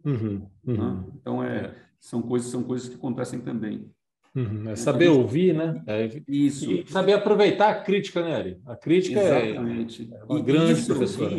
[0.05, 0.77] Uhum, uhum.
[0.77, 1.05] Né?
[1.17, 3.91] Então, é, é, são, coisas, são coisas que acontecem também.
[4.33, 5.83] Uhum, é saber ouvir, né?
[5.89, 6.71] É, isso.
[6.71, 8.61] E saber aproveitar a crítica, né, Ari?
[8.65, 10.13] A crítica é Exatamente.
[10.13, 11.35] é uma e grande professora.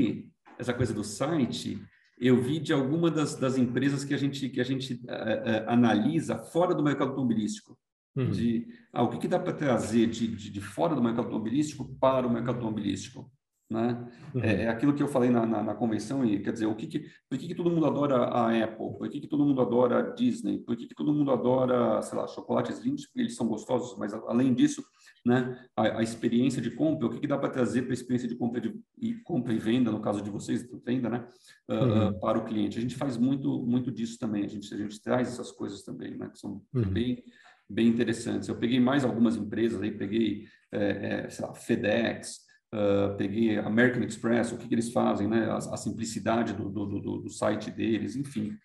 [0.58, 1.82] Essa coisa do site,
[2.18, 5.70] eu vi de alguma das, das empresas que a gente, que a gente uh, uh,
[5.70, 7.78] analisa fora do mercado automobilístico.
[8.16, 8.32] Uhum.
[8.32, 11.93] De ah, o que, que dá para trazer de, de, de, fora do mercado automobilístico
[11.99, 13.30] para o mercado automobilístico.
[13.68, 14.07] Né?
[14.34, 14.41] Uhum.
[14.43, 16.86] É, é, aquilo que eu falei na, na, na, convenção, e quer dizer, o que,
[16.86, 18.95] que por que, que todo mundo adora a Apple?
[18.95, 20.59] Por que, que todo mundo adora a Disney?
[20.59, 23.07] Por que, que todo mundo adora, sei lá, chocolates lindos?
[23.07, 24.84] Porque eles são gostosos, mas além disso,
[25.26, 28.30] né, a, a experiência de compra, o que, que dá para trazer para a experiência
[28.30, 31.28] de compra, de, e compra e venda, no caso de vocês, venda, né,
[31.68, 32.20] uh, uhum.
[32.20, 32.78] para o cliente.
[32.78, 36.16] A gente faz muito, muito disso também, a gente, a gente traz essas coisas também,
[36.16, 36.84] né, que são uhum.
[36.84, 37.24] bem,
[37.68, 38.47] bem interessantes.
[38.47, 42.45] Eu peguei mais algumas empresas, aí peguei, é, é, sei lá, FedEx,
[42.76, 46.86] uh, peguei American Express, o que, que eles fazem, né, a, a simplicidade do, do,
[46.86, 48.55] do, do, site deles, enfim.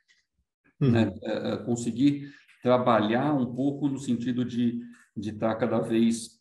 [0.81, 0.91] Uhum.
[0.91, 2.33] Né, uh, conseguir
[2.63, 4.81] trabalhar um pouco no sentido de
[5.17, 6.41] de estar cada vez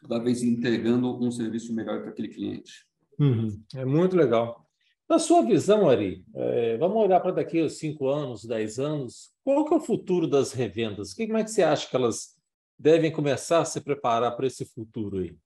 [0.00, 2.86] cada vez entregando um serviço melhor para aquele cliente.
[3.18, 3.60] Uhum.
[3.74, 4.64] É muito legal.
[5.08, 9.64] Na sua visão, Ari, é, vamos olhar para daqui a cinco anos, dez anos, qual
[9.64, 11.14] que é o futuro das revendas?
[11.14, 12.36] Como é que você acha que elas
[12.78, 15.36] devem começar a se preparar para esse futuro aí?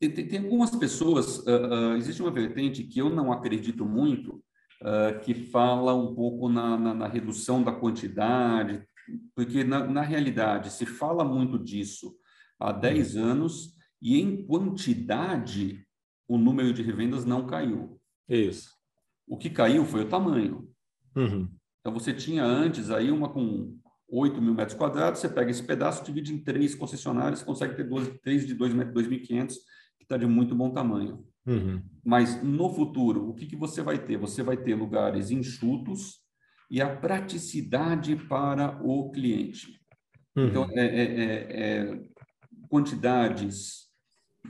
[0.00, 4.42] Tem, tem, tem algumas pessoas, uh, uh, existe uma vertente que eu não acredito muito,
[4.82, 8.86] uh, que fala um pouco na, na, na, redução da quantidade,
[9.34, 12.14] porque na, na realidade se fala muito disso
[12.60, 13.24] há 10 uhum.
[13.24, 15.84] anos e em quantidade
[16.28, 18.00] o número de revendas não caiu.
[18.28, 18.70] Isso.
[19.26, 20.68] O que caiu foi o tamanho.
[21.16, 21.48] Uhum.
[21.80, 23.78] Então você tinha antes aí uma com
[24.08, 28.08] 8 mil metros quadrados, você pega esse pedaço, divide em três concessionárias, consegue ter duas,
[28.22, 29.58] três de 2.500, que
[30.08, 31.22] está de muito bom tamanho.
[31.46, 31.82] Uhum.
[32.02, 34.16] Mas no futuro, o que, que você vai ter?
[34.16, 36.22] Você vai ter lugares enxutos
[36.70, 39.78] e a praticidade para o cliente.
[40.34, 40.46] Uhum.
[40.46, 42.04] Então, é, é, é, é
[42.68, 43.88] quantidades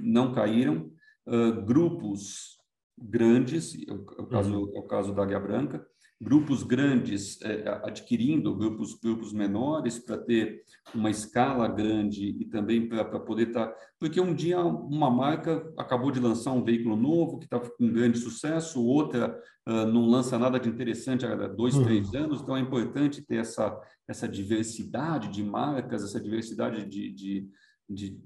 [0.01, 0.93] não caíram,
[1.27, 2.57] uh, grupos
[2.97, 4.77] grandes, é o, é o caso, uhum.
[4.77, 5.87] é o caso da Águia Branca,
[6.21, 13.05] grupos grandes é, adquirindo grupos, grupos menores para ter uma escala grande e também para
[13.21, 13.69] poder estar.
[13.69, 13.77] Tá...
[14.01, 18.19] Porque um dia uma marca acabou de lançar um veículo novo que está com grande
[18.19, 21.85] sucesso, outra uh, não lança nada de interessante há dois, uhum.
[21.85, 27.49] três anos, então é importante ter essa, essa diversidade de marcas, essa diversidade de, de,
[27.89, 28.21] de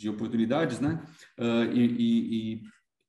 [0.00, 0.98] de oportunidades, né?
[1.38, 2.62] Uh, e, e, e,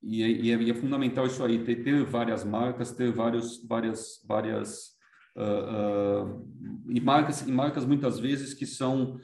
[0.03, 4.91] e, é, e, é, fundamental isso aí, ter, ter várias marcas, ter vários, várias, várias
[5.35, 6.47] uh, uh,
[6.89, 9.19] e marcas e marcas muitas vezes que são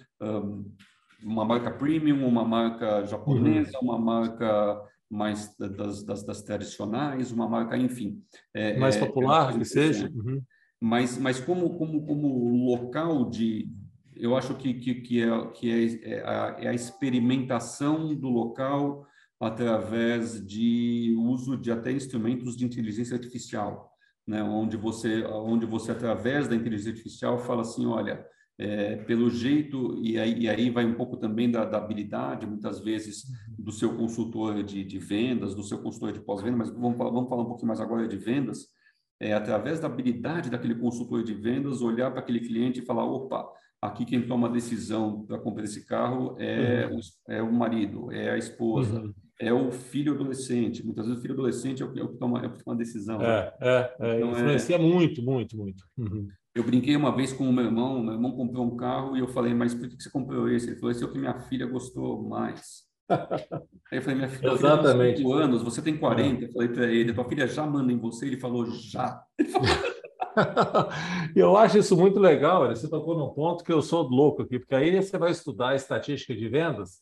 [1.24, 3.90] uma marca premium, uma marca japonesa, uhum.
[3.90, 8.22] uma marca mais das, das, das, tradicionais, uma marca, enfim,
[8.54, 10.12] é, mais é, popular é que seja.
[10.14, 10.42] Uhum.
[10.80, 13.68] Mas, mas como, como, como local de,
[14.16, 19.08] eu acho que, que, que, é, que é, é, a, é a experimentação do local
[19.40, 23.92] através de uso de até instrumentos de inteligência artificial,
[24.26, 24.42] né?
[24.44, 28.26] onde você, onde você através da inteligência artificial fala assim, olha,
[28.60, 32.80] é, pelo jeito e aí, e aí vai um pouco também da, da, habilidade, muitas
[32.80, 33.26] vezes
[33.58, 37.44] do seu consultor de, de vendas, do seu consultor de pós-venda, mas vamos, vamos falar
[37.44, 38.76] um pouquinho mais agora de vendas.
[39.20, 43.48] É, através da habilidade daquele consultor de vendas, olhar para aquele cliente e falar, opa,
[43.82, 46.98] Aqui quem toma a decisão para comprar esse carro é, uhum.
[46.98, 49.14] o, é o marido, é a esposa, uhum.
[49.40, 50.86] É o filho adolescente.
[50.86, 52.64] Muitas vezes o filho adolescente é o que, é o que, toma, é o que
[52.64, 53.22] toma a decisão.
[53.22, 53.52] É, né?
[53.62, 55.84] é, é então, é influencia muito, muito, muito.
[55.98, 56.28] Uhum.
[56.56, 59.28] Eu brinquei uma vez com o meu irmão, meu irmão comprou um carro e eu
[59.28, 60.68] falei, mas por que você comprou esse?
[60.68, 62.88] Ele falou, esse é o que minha filha gostou mais.
[63.10, 65.22] Aí eu falei, minha filha, Exatamente.
[65.22, 66.46] tem anos, você tem 40.
[66.46, 68.26] Eu falei para ele, tua filha já manda em você?
[68.26, 69.24] Ele falou, já.
[69.38, 69.68] Ele falou,
[71.36, 72.68] eu acho isso muito legal.
[72.68, 76.36] Você tocou num ponto que eu sou louco aqui, porque aí você vai estudar estatística
[76.36, 77.02] de vendas.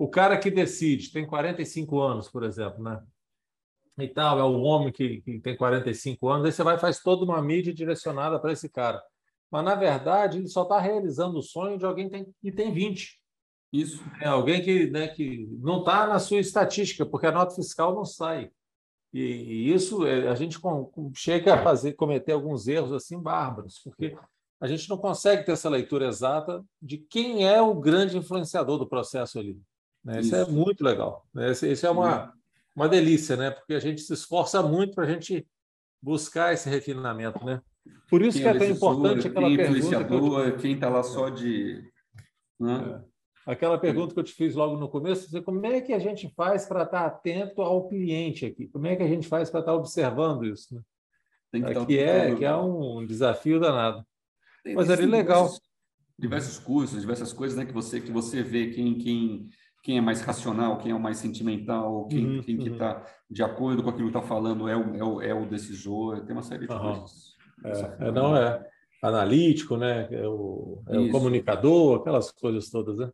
[0.00, 3.02] O cara que decide, tem 45 anos, por exemplo, né?
[3.98, 7.22] E tal, é o homem que, que tem 45 anos, aí você vai faz toda
[7.22, 9.02] uma mídia direcionada para esse cara.
[9.50, 12.72] Mas, na verdade, ele só está realizando o sonho de alguém que tem, que tem
[12.72, 13.20] 20.
[13.70, 14.02] Isso.
[14.22, 18.06] É alguém que, né, que não está na sua estatística, porque a nota fiscal não
[18.06, 18.50] sai.
[19.12, 23.78] E, e isso é, a gente com, chega a fazer cometer alguns erros assim bárbaros,
[23.84, 24.16] porque
[24.58, 28.88] a gente não consegue ter essa leitura exata de quem é o grande influenciador do
[28.88, 29.60] processo ali.
[30.04, 30.20] Né?
[30.20, 30.34] Isso.
[30.34, 30.36] isso.
[30.36, 31.26] é muito legal.
[31.34, 31.50] Né?
[31.50, 32.32] Isso, isso é uma,
[32.74, 33.50] uma delícia, né?
[33.50, 35.46] porque a gente se esforça muito para a gente
[36.02, 37.44] buscar esse refinamento.
[37.44, 37.60] Né?
[38.08, 40.52] Por isso quem que é, é tão importante aquela quem pergunta.
[40.58, 41.82] Quem está lá só de.
[42.58, 43.02] Né?
[43.06, 43.10] É.
[43.46, 46.66] Aquela pergunta que eu te fiz logo no começo, como é que a gente faz
[46.66, 48.68] para estar atento ao cliente aqui?
[48.68, 50.74] Como é que a gente faz para estar observando isso?
[50.74, 50.82] Né?
[51.50, 54.06] Tem que, que, é, que é um desafio danado.
[54.62, 55.44] Tem, Mas é legal.
[55.44, 55.60] Diversos,
[56.18, 59.48] diversos cursos, diversas coisas né, que, você, que você vê quem, quem,
[59.82, 62.62] quem é mais racional, quem é o mais sentimental, quem, uhum, quem uhum.
[62.62, 65.46] que está de acordo com aquilo que está falando é o, é, o, é o
[65.46, 66.80] decisor, tem uma série de uhum.
[66.80, 67.36] coisas.
[67.64, 68.66] É, é, não é
[69.02, 70.08] analítico, né?
[70.10, 73.10] É o, é o comunicador, aquelas coisas todas, né?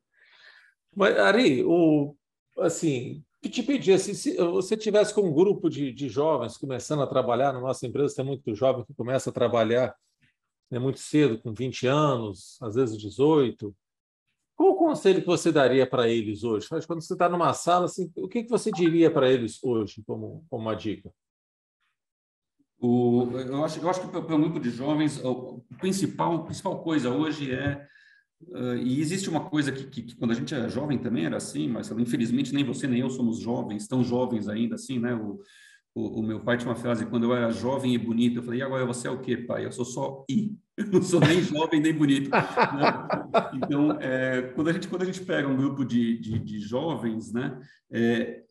[0.95, 2.17] Mas, Ari, o,
[2.59, 7.07] assim, te pedir, assim, se você tivesse com um grupo de, de jovens começando a
[7.07, 9.95] trabalhar, na nossa empresa tem muito jovem que começa a trabalhar
[10.71, 13.75] né, muito cedo, com 20 anos, às vezes 18.
[14.57, 16.67] Qual o conselho que você daria para eles hoje?
[16.87, 20.45] Quando você está numa sala, assim, o que, que você diria para eles hoje como,
[20.49, 21.13] como uma dica?
[22.79, 26.83] O, eu, acho, eu acho que para um grupo de jovens, o principal, a principal
[26.83, 27.87] coisa hoje é
[28.49, 31.39] Uh, e existe uma coisa que, que, que, quando a gente é jovem também era
[31.39, 35.15] assim, mas infelizmente nem você nem eu somos jovens, tão jovens ainda assim, né?
[35.15, 35.41] O,
[35.95, 38.61] o, o, meu pai tinha uma frase, quando eu era jovem e bonito, eu falei,
[38.61, 39.65] e agora você é o quê, pai?
[39.65, 42.31] Eu sou só I, eu não sou nem jovem nem bonito.
[42.31, 42.41] né?
[43.55, 47.33] Então, é, quando, a gente, quando a gente pega um grupo de, de, de jovens,
[47.33, 47.61] né?
[47.91, 48.45] É,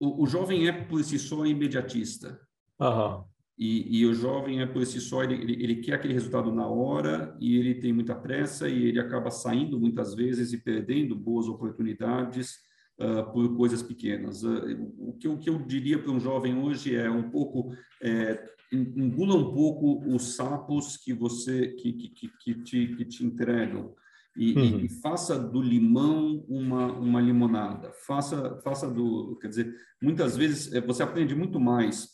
[0.00, 2.40] o, o, jovem é por si só imediatista.
[2.80, 3.24] Uhum.
[3.56, 6.66] E, e, o jovem é por si só, ele, ele, ele, quer aquele resultado na
[6.66, 11.46] hora e ele tem muita pressa e ele acaba saindo muitas vezes e perdendo boas
[11.46, 12.56] oportunidades
[12.98, 14.42] uh, por coisas pequenas.
[14.42, 18.42] Uh, o, que, o que eu diria para um jovem hoje é um pouco, é,
[18.72, 23.94] engula um pouco os sapos que você, que, que, que, que te, que te entregam.
[24.34, 24.80] E, uhum.
[24.80, 27.92] e, faça do limão uma, uma limonada.
[28.06, 32.08] Faça, faça do, quer dizer, muitas vezes é, você aprende muito mais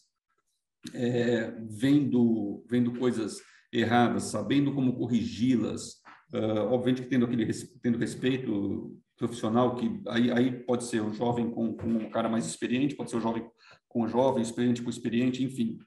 [0.93, 3.41] é, vendo, vendo coisas
[3.73, 6.01] erradas, sabendo como corrigi-las,
[6.33, 7.51] uh, obviamente que tendo aquele
[7.83, 12.47] tendo respeito profissional, que aí, aí pode ser o jovem com, com um cara mais
[12.47, 13.47] experiente, pode ser o jovem
[13.89, 15.79] com o jovem, experiente com experiente, enfim.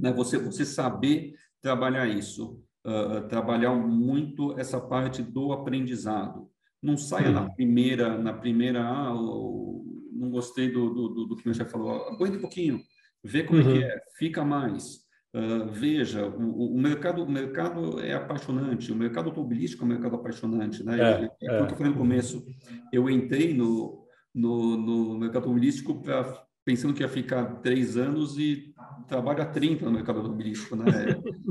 [0.00, 0.12] Né?
[0.12, 6.48] Você, você saber trabalhar isso, uh, trabalhar muito essa parte do aprendizado.
[6.82, 11.70] Não saia na primeira, na primeira, ah, não gostei do, do, do, que meu chefe
[11.70, 12.80] falou, aguenta um pouquinho,
[13.22, 13.68] vê como uhum.
[13.68, 15.00] é que é, fica mais.
[15.32, 20.16] Uh, veja, o, o, mercado, o mercado é apaixonante, o mercado automobilístico é um mercado
[20.16, 20.98] apaixonante, né?
[20.98, 21.60] É, é, é.
[21.60, 22.44] eu falei no começo,
[22.90, 28.72] eu entrei no, no, no mercado automobilístico pra, pensando que ia ficar três anos e
[29.08, 30.84] trabalho há 30 no mercado automobilístico, né?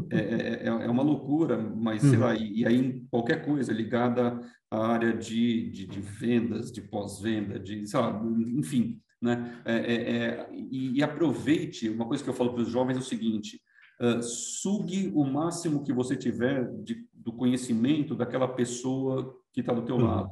[0.09, 2.19] É, é, é, é uma loucura, mas sei uhum.
[2.21, 4.39] lá, e, e, aí qualquer coisa ligada
[4.71, 8.23] à área de, de, de vendas, de pós-venda, de, sei lá,
[8.55, 9.61] enfim, né?
[9.65, 12.99] É, é, é, e, e, aproveite, uma coisa que eu falo para os jovens é
[12.99, 13.61] o seguinte,
[14.01, 19.81] uh, sugue o máximo que você tiver de, do conhecimento daquela pessoa que está do
[19.81, 20.05] teu uhum.
[20.05, 20.29] lado.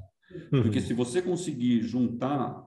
[0.52, 0.64] Uhum.
[0.64, 2.67] Porque se você conseguir juntar,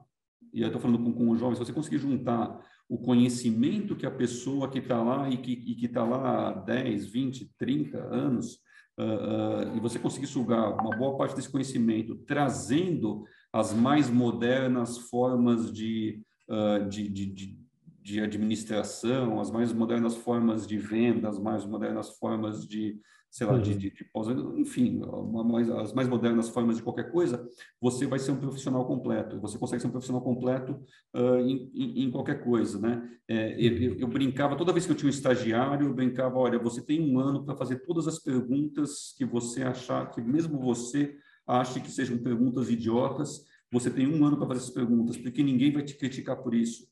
[0.52, 4.04] e eu estou falando com, com os jovens, se você conseguir juntar o conhecimento que
[4.04, 8.58] a pessoa que está lá e que está lá há 10, 20, 30 anos,
[8.98, 14.98] uh, uh, e você conseguir sugar uma boa parte desse conhecimento, trazendo as mais modernas
[14.98, 17.58] formas de, uh, de, de, de,
[18.02, 22.98] de, administração, as mais modernas formas de venda, as mais modernas formas de,
[23.30, 23.62] sei lá, uhum.
[23.62, 24.10] de, de, de
[24.60, 25.00] enfim,
[25.44, 27.48] mais, as mais modernas formas de qualquer coisa,
[27.80, 29.40] você vai ser um profissional completo.
[29.40, 30.72] Você consegue ser um profissional completo
[31.14, 33.08] uh, em, em, em, qualquer coisa, né?
[33.28, 36.82] É, eu, eu, brincava, toda vez que eu tinha um estagiário, eu brincava, olha, você
[36.82, 41.16] tem um ano para fazer todas as perguntas que você achar, que mesmo você
[41.46, 45.72] ache que sejam perguntas idiotas, você tem um ano para fazer essas perguntas, porque ninguém
[45.72, 46.90] vai te criticar por isso.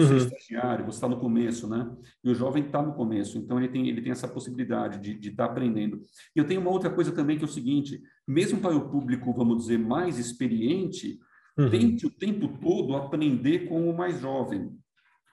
[0.00, 0.22] Você é uhum.
[0.22, 1.90] é estagiário, você está no começo, né?
[2.22, 5.46] E o jovem está no começo, então ele tem, ele tem essa possibilidade de estar
[5.46, 6.00] tá aprendendo.
[6.34, 9.32] E eu tenho uma outra coisa também que é o seguinte: mesmo para o público,
[9.32, 11.18] vamos dizer, mais experiente,
[11.58, 11.70] uhum.
[11.70, 14.70] tente o tempo todo aprender com o mais jovem.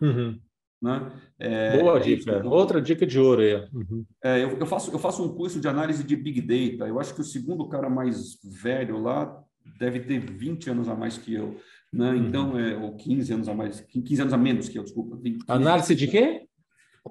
[0.02, 0.40] Uhum.
[0.82, 1.12] Né?
[1.40, 2.48] É, Boa é dica.
[2.48, 3.56] Outra dica de ouro aí.
[3.74, 4.06] Uhum.
[4.24, 6.88] É, eu, eu, faço, eu faço um curso de análise de Big Data.
[6.88, 9.44] Eu acho que o segundo cara mais velho lá
[9.80, 11.58] deve ter 20 anos a mais que eu.
[11.92, 12.12] Né?
[12.12, 12.28] Uhum.
[12.28, 15.16] Então, é, ou 15 anos a mais, 15 anos a menos que eu, desculpa.
[15.18, 16.48] 20, análise de quê?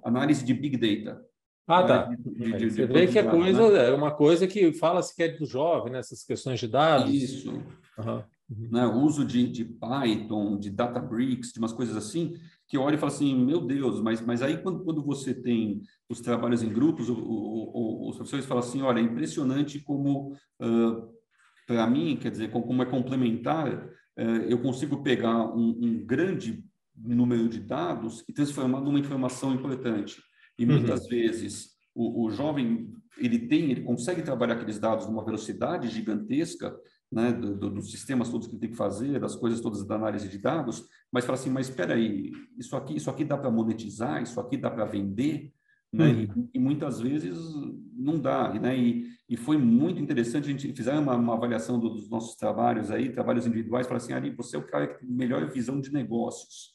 [0.02, 1.24] Análise de Big Data.
[1.66, 2.04] Ah, tá.
[2.04, 3.88] De, de, de, Você vê que é coisa, né?
[3.88, 5.98] é uma coisa que fala-se que é do jovem, né?
[5.98, 7.12] essas questões de dados.
[7.12, 7.52] Isso.
[7.98, 8.22] Uhum.
[8.70, 8.86] Né?
[8.86, 12.34] O uso de, de Python, de Databricks, de umas coisas assim,
[12.68, 16.20] que olha e fala assim, meu Deus, mas, mas aí quando, quando você tem os
[16.20, 21.08] trabalhos em grupos, o, o, o, os professores falam assim, olha, é impressionante como, uh,
[21.66, 23.88] para mim, quer dizer, como, como é complementar,
[24.48, 26.64] eu consigo pegar um, um grande
[26.96, 30.22] número de dados e transformar numa informação importante.
[30.58, 30.72] E uhum.
[30.72, 31.08] muitas uhum.
[31.08, 36.76] vezes o, o, jovem ele tem, ele consegue trabalhar aqueles dados numa velocidade gigantesca,
[37.10, 39.94] né, do, do, dos sistemas todos que ele tem que fazer, das coisas todas da
[39.94, 43.50] análise de dados, mas fala assim, mas espera aí, isso aqui, isso aqui dá para
[43.50, 45.52] monetizar, isso aqui dá para vender,
[45.94, 46.06] né?
[46.06, 46.48] Uhum.
[46.52, 47.38] E, e, muitas vezes
[47.96, 48.76] não dá, né?
[48.76, 53.10] E, e foi muito interessante, a gente fizeram uma, uma avaliação dos nossos trabalhos aí,
[53.10, 56.74] trabalhos individuais, para assim, Ari, você é o cara que tem melhor visão de negócios.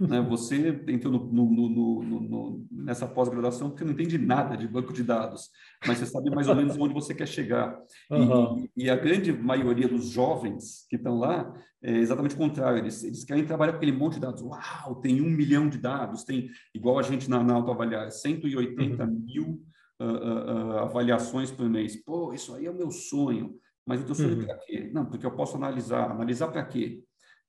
[0.00, 0.18] Né?
[0.30, 5.50] Você entrou no, no, no, nessa pós-graduação porque não entende nada de banco de dados,
[5.86, 7.78] mas você sabe mais ou menos onde você quer chegar.
[8.10, 8.66] Uhum.
[8.74, 11.52] E, e, a grande maioria dos jovens que estão lá
[11.82, 12.78] é exatamente o contrário.
[12.78, 14.42] Eles, eles querem trabalhar com aquele monte de dados.
[14.42, 19.10] Uau, tem um milhão de dados, tem, igual a gente na, na autoavaliar, 180 uhum.
[19.10, 19.62] mil
[20.00, 21.96] uh, uh, avaliações por mês.
[21.96, 23.58] Pô, isso aí é o meu sonho.
[23.86, 24.46] Mas o teu sonho uhum.
[24.46, 24.90] para quê?
[24.92, 26.10] Não, porque eu posso analisar.
[26.10, 27.02] Analisar para quê?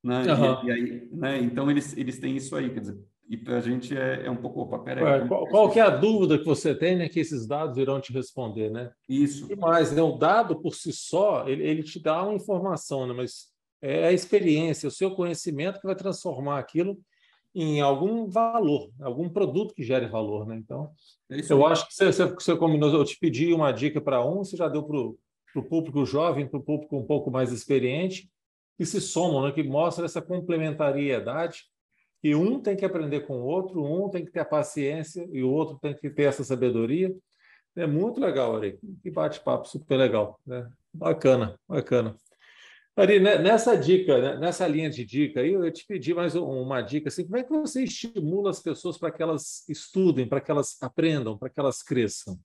[0.04, 0.24] Né?
[0.34, 0.64] Uhum.
[0.64, 1.42] E, e, aí, né?
[1.42, 2.98] Então, eles, eles têm isso aí, quer dizer,
[3.32, 5.22] e para a gente é, é, um pouco, opa, peraí.
[5.22, 8.02] É, qual, qual que é a dúvida que você tem, né, que esses dados irão
[8.02, 8.92] te responder, né?
[9.08, 9.50] Isso.
[9.50, 13.14] E mais, né, o dado por si só, ele, ele te dá uma informação, né,
[13.14, 13.51] mas
[13.82, 17.00] é a experiência, o seu conhecimento que vai transformar aquilo
[17.54, 20.56] em algum valor, algum produto que gere valor, né?
[20.56, 20.92] Então,
[21.30, 24.56] é eu acho que você, você combinou, eu te pedi uma dica para um, você
[24.56, 28.30] já deu para o público jovem, para o público um pouco mais experiente,
[28.78, 29.52] que se somam, né?
[29.52, 31.66] que mostra essa complementariedade
[32.22, 35.44] que um tem que aprender com o outro, um tem que ter a paciência e
[35.44, 37.14] o outro tem que ter essa sabedoria.
[37.76, 38.80] É muito legal, Ari.
[39.02, 40.40] Que bate-papo super legal.
[40.46, 40.70] Né?
[40.94, 42.16] Bacana, bacana.
[42.96, 47.08] Ari, nessa dica, né, nessa linha de dica eu te pedi mais uma dica.
[47.08, 50.78] Assim, como é que você estimula as pessoas para que elas estudem, para que elas
[50.82, 52.38] aprendam, para que elas cresçam?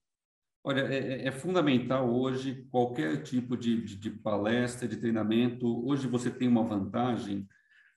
[0.62, 5.86] Olha, é, é, é, fundamental hoje qualquer tipo de, de, de, palestra, de treinamento.
[5.86, 7.46] Hoje você tem uma vantagem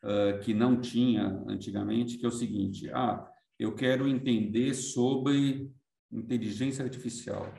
[0.03, 3.27] uh, que não tinha antigamente, que é o seguinte: ah,
[3.57, 5.71] eu quero entender sobre
[6.11, 7.51] inteligência artificial.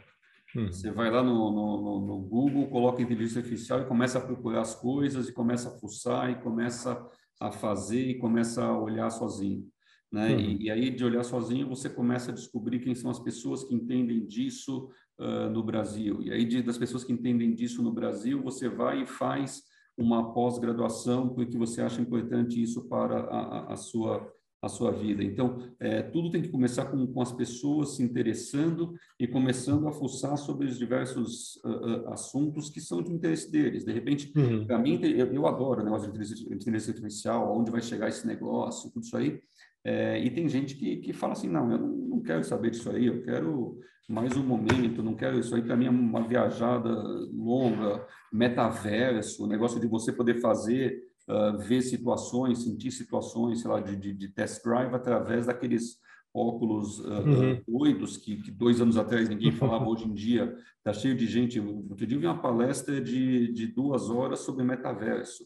[0.56, 0.66] Hum.
[0.66, 4.74] Você vai lá no, no, no, Google, coloca inteligência artificial e começa a procurar as
[4.74, 7.06] coisas, e começa a fuçar, e começa
[7.40, 9.64] a fazer, e começa a olhar sozinho.
[10.10, 10.34] Né?
[10.34, 10.40] Uhum.
[10.40, 13.74] E, e, aí, de olhar sozinho, você começa a descobrir quem são as pessoas que
[13.74, 14.90] entendem disso
[15.20, 16.20] uh, no Brasil.
[16.22, 19.62] E aí, de, das pessoas que entendem disso no Brasil, você vai e faz
[19.96, 24.32] uma pós-graduação porque você acha importante isso para a, a, a sua
[24.62, 25.24] a sua vida.
[25.24, 29.92] Então, é, tudo tem que começar com, com as pessoas se interessando e começando a
[29.92, 33.84] fuçar sobre os diversos uh, uh, assuntos que são de interesse deles.
[33.84, 34.66] De repente, uhum.
[34.66, 39.02] para mim, eu, eu adoro negócio de inteligência artificial, onde vai chegar esse negócio, tudo
[39.02, 39.40] isso aí.
[39.82, 42.90] É, e tem gente que, que fala assim, não, eu não, não quero saber disso
[42.90, 46.90] aí, eu quero mais um momento, não quero isso aí para mim é uma viajada
[47.32, 51.00] longa, metaverso, o negócio de você poder fazer,
[51.30, 55.98] uh, ver situações, sentir situações, sei lá, de, de, de test drive através daqueles
[56.34, 57.62] óculos uh, uhum.
[57.66, 61.60] doidos que, que, dois anos atrás ninguém falava, hoje em dia está cheio de gente.
[61.60, 65.44] Outro dia eu vi uma palestra de, de duas horas sobre metaverso.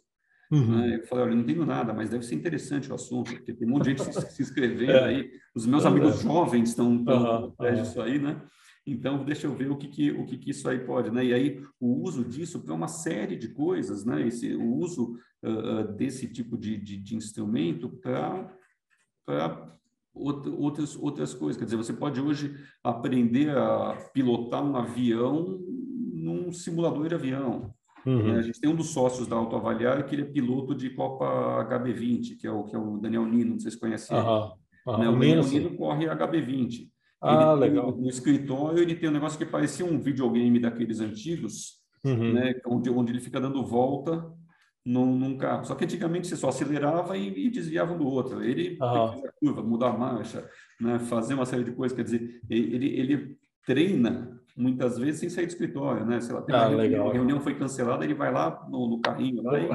[0.51, 0.79] Uhum.
[0.79, 0.97] Né?
[0.97, 3.73] Eu falei, olha, não entendo nada, mas deve ser interessante o assunto, porque tem um
[3.73, 5.05] monte de gente se, se inscrevendo é.
[5.05, 5.31] aí.
[5.55, 7.47] Os meus amigos jovens estão uhum.
[7.47, 8.41] atrás disso aí, né?
[8.87, 11.25] Então, deixa eu ver o que, que, o que, que isso aí pode, né?
[11.25, 14.27] E aí, o uso disso para uma série de coisas, né?
[14.27, 19.79] Esse, o uso uh, desse tipo de, de, de instrumento para
[20.15, 21.57] outras, outras coisas.
[21.59, 25.59] Quer dizer, você pode hoje aprender a pilotar um avião
[26.13, 27.75] num simulador de avião.
[28.07, 28.33] Uhum.
[28.33, 28.39] Né?
[28.39, 31.25] A gente tem um dos sócios da Autoavaliar que ele é piloto de Copa
[31.69, 34.23] HB20, que é o, que é o Daniel Nino, não sei se conhece ele.
[34.23, 34.53] Uhum.
[34.87, 34.99] Uhum.
[34.99, 35.09] Né?
[35.09, 36.91] O Daniel Nino corre HB20.
[37.25, 37.97] Ah, ele, legal.
[37.97, 42.33] No escritório ele tem um negócio que parecia um videogame daqueles antigos, uhum.
[42.35, 42.55] né?
[42.67, 44.31] onde, onde ele fica dando volta
[44.85, 45.65] num, num, carro.
[45.65, 48.43] Só que antigamente você só acelerava e, e desviava um do outro.
[48.43, 49.09] Ele uhum.
[49.09, 50.49] fazer a curva, mudar a marcha,
[50.81, 50.99] né?
[50.99, 51.97] fazer uma série de coisas.
[51.97, 56.21] Quer dizer, ele, ele treina muitas vezes sem sair do escritório, né?
[56.21, 59.59] Sei lá, ah, uma reunião, reunião foi cancelada, ele vai lá no, no carrinho lá
[59.59, 59.69] e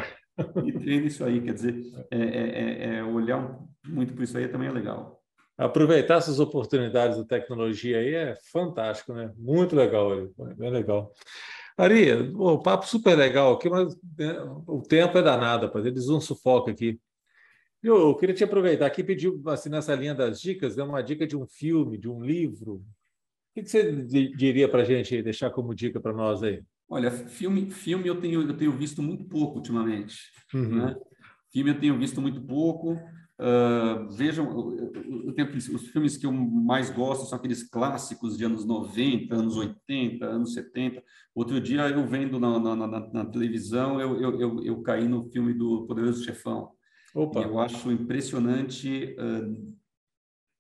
[0.64, 1.42] e treina isso aí.
[1.42, 5.19] Quer dizer, é, é, é, é olhar muito para isso aí também é legal.
[5.60, 9.30] Aproveitar essas oportunidades da tecnologia aí é fantástico, né?
[9.38, 11.12] Muito legal, bem legal.
[11.78, 16.22] Ari, o papo super legal aqui, mas né, o tempo é danado, para eles um
[16.22, 16.98] sufoco aqui.
[17.84, 21.28] Eu queria te aproveitar aqui e pedir, assim, nessa linha das dicas, né, uma dica
[21.28, 22.76] de um filme, de um livro.
[22.76, 26.64] O que você diria para a gente deixar como dica para nós aí?
[26.88, 30.16] Olha, filme, filme eu tenho, eu tenho visto muito pouco ultimamente.
[30.54, 30.86] Uhum.
[30.86, 30.96] Né?
[31.52, 32.98] Filme eu tenho visto muito pouco.
[33.40, 34.76] Uh, vejam,
[35.26, 39.56] eu tenho, os filmes que eu mais gosto são aqueles clássicos de anos 90, anos
[39.56, 41.02] 80, anos 70.
[41.34, 45.24] Outro dia, eu vendo na, na, na, na televisão, eu, eu, eu, eu, caí no
[45.32, 46.72] filme do Poderoso Chefão.
[47.16, 47.40] Opa.
[47.40, 49.76] eu acho impressionante, uh,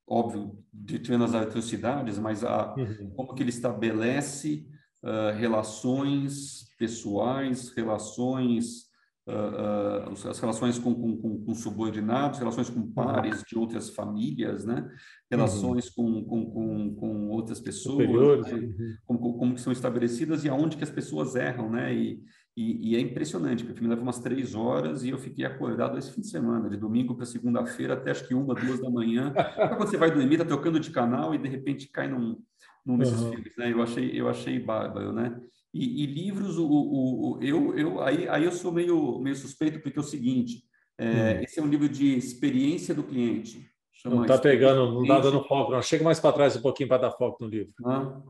[0.07, 3.11] óbvio, de tirando as atrocidades, mas a, uhum.
[3.13, 4.65] como que ele estabelece
[5.03, 8.88] uh, relações pessoais, relações
[9.29, 14.89] uh, uh, as relações com, com, com, subordinados, relações com pares de outras famílias, né?
[15.29, 16.23] relações uhum.
[16.23, 18.57] com, com, com, outras pessoas, né?
[18.57, 18.95] uhum.
[19.05, 21.93] como, como que são estabelecidas e aonde que as pessoas erram, né?
[21.93, 22.23] E,
[22.57, 25.97] e, e, é impressionante, porque o filme leva umas três horas e eu fiquei acordado
[25.97, 29.31] esse fim de semana, de domingo para segunda-feira até acho que uma, duas da manhã.
[29.77, 32.37] quando você vai dormir, tá trocando de canal e de repente cai num,
[32.85, 33.31] num desses uhum.
[33.31, 33.71] filmes, né?
[33.71, 35.39] Eu achei, eu achei bárbaro, né?
[35.73, 39.79] E, e livros, o, o, o, eu, eu, aí, aí eu sou meio, meio suspeito,
[39.79, 40.63] porque é o seguinte,
[40.97, 41.41] é, hum.
[41.43, 43.69] esse é um livro de experiência do cliente.
[44.03, 45.81] não está pegando, não está dando foco, não.
[45.81, 47.73] Chega mais para trás um pouquinho para dar foco no livro.
[47.83, 48.23] Vamos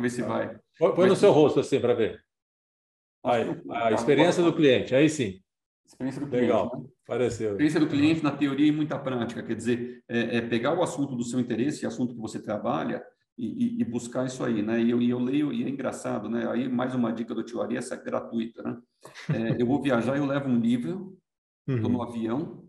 [0.00, 0.58] ver se vai.
[0.78, 2.22] Põe, põe no seu rosto assim para ver.
[3.24, 5.40] Aí, a experiência do cliente, aí sim.
[5.86, 6.46] Experiência do cliente.
[6.46, 6.88] Legal, né?
[7.06, 7.50] pareceu.
[7.50, 11.14] Experiência do cliente na teoria e muita prática, quer dizer, é, é pegar o assunto
[11.14, 13.04] do seu interesse, assunto que você trabalha,
[13.36, 14.80] e, e, buscar isso aí, né?
[14.80, 16.48] E eu, e eu, leio, e é engraçado, né?
[16.48, 18.78] Aí mais uma dica do Tio Ari, essa é gratuita, né?
[19.30, 21.18] É, eu vou viajar, eu levo um livro,
[21.66, 21.96] estou uhum.
[21.96, 22.68] no avião,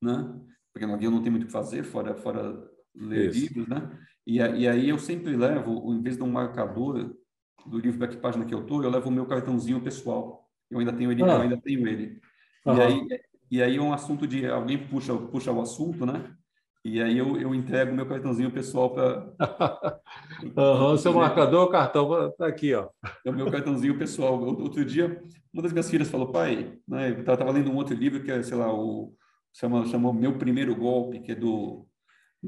[0.00, 0.40] né?
[0.72, 2.56] Porque no avião não tem muito o que fazer, fora, fora
[2.94, 3.40] ler isso.
[3.40, 3.98] livros, né?
[4.26, 7.14] E, e aí eu sempre levo, em vez de um marcador
[7.66, 10.48] do livro para que página que eu estou, eu levo o meu cartãozinho pessoal.
[10.70, 11.26] Eu ainda tenho ele, ah.
[11.26, 12.20] eu ainda tenho ele.
[12.64, 12.76] Uhum.
[12.76, 13.08] E aí
[13.50, 16.34] e aí é um assunto de alguém puxa puxa o assunto, né?
[16.88, 19.26] E aí eu, eu entrego meu cartãozinho pessoal para.
[20.56, 22.88] uhum, seu marcador, o cartão está aqui, ó.
[23.24, 24.40] É o meu cartãozinho pessoal.
[24.40, 25.20] Outro dia,
[25.52, 28.40] uma das minhas filhas falou, pai, né, eu estava lendo um outro livro que é,
[28.40, 29.12] sei lá, o
[29.52, 31.88] chama, chamou Meu Primeiro Golpe, que é do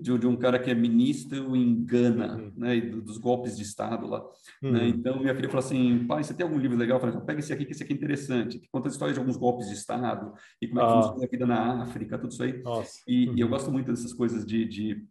[0.01, 2.53] de, de, um cara que é ministro em Gana, uhum.
[2.57, 4.21] né, dos golpes de Estado lá.
[4.63, 4.69] Né?
[4.69, 4.73] Uhum.
[4.73, 4.89] Né?
[4.89, 6.99] Então, minha filha falou assim, pai, você tem algum livro legal?
[6.99, 9.21] Eu falei, pega esse aqui, que esse aqui é interessante, que conta a história de
[9.21, 11.03] alguns golpes de Estado e como é que ah.
[11.03, 12.63] funciona a vida na África, tudo isso aí.
[13.07, 13.37] E, uhum.
[13.37, 13.53] e, eu uhum.
[13.53, 15.05] gosto muito dessas coisas de, de,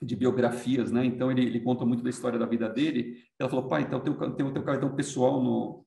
[0.00, 1.04] de biografias, né?
[1.04, 3.16] Então, ele, ele, conta muito da história da vida dele.
[3.38, 5.84] Ela falou, pai, então tem, tem o teu cartão pessoal no,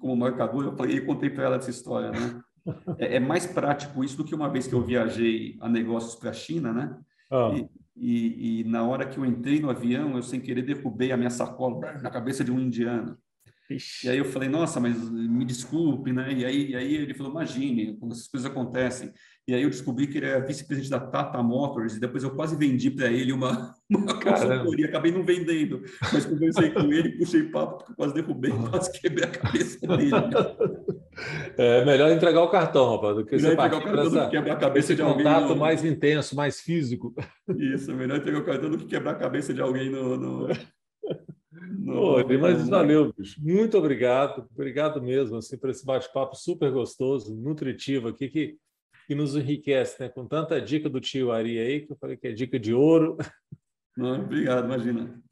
[0.00, 0.64] como marcador.
[0.64, 2.42] Eu falei, eu contei para ela essa história, né?
[2.98, 6.30] É, é mais prático isso do que uma vez que eu viajei a negócios para
[6.30, 6.98] a China, né?
[7.30, 7.52] Ah.
[7.54, 11.16] E, e, e, na hora que eu entrei no avião, eu sem querer derrubei a
[11.16, 13.18] minha sacola na cabeça de um indiano.
[13.70, 14.06] Ixi.
[14.06, 16.32] E aí eu falei, nossa, mas me desculpe, né?
[16.32, 19.12] E aí, e aí ele falou, imagine, quando essas coisas acontecem.
[19.48, 22.56] E aí eu descobri que ele é vice-presidente da Tata Motors, e depois eu quase
[22.56, 25.82] vendi para ele uma, uma consultoria, acabei não vendendo,
[26.12, 30.10] mas conversei com ele, puxei papo, porque quase derrubei, quase quebrei a cabeça dele.
[31.56, 34.24] É melhor entregar o cartão, rapaz, do que melhor você entregar o cartão essa, do
[34.26, 35.24] que quebrar a cabeça de alguém.
[35.24, 35.56] contato no...
[35.56, 37.14] mais intenso, mais físico.
[37.56, 40.48] Isso, melhor entregar o cartão do que quebrar a cabeça de alguém no, no,
[41.86, 43.40] Pô, mas valeu, bicho.
[43.42, 44.46] Muito obrigado.
[44.52, 48.56] Obrigado mesmo assim, por esse bate-papo super gostoso, nutritivo aqui, que,
[49.06, 50.08] que nos enriquece, né?
[50.08, 53.16] Com tanta dica do tio Ari aí, que eu falei que é dica de ouro.
[53.96, 55.22] Não, obrigado, imagina.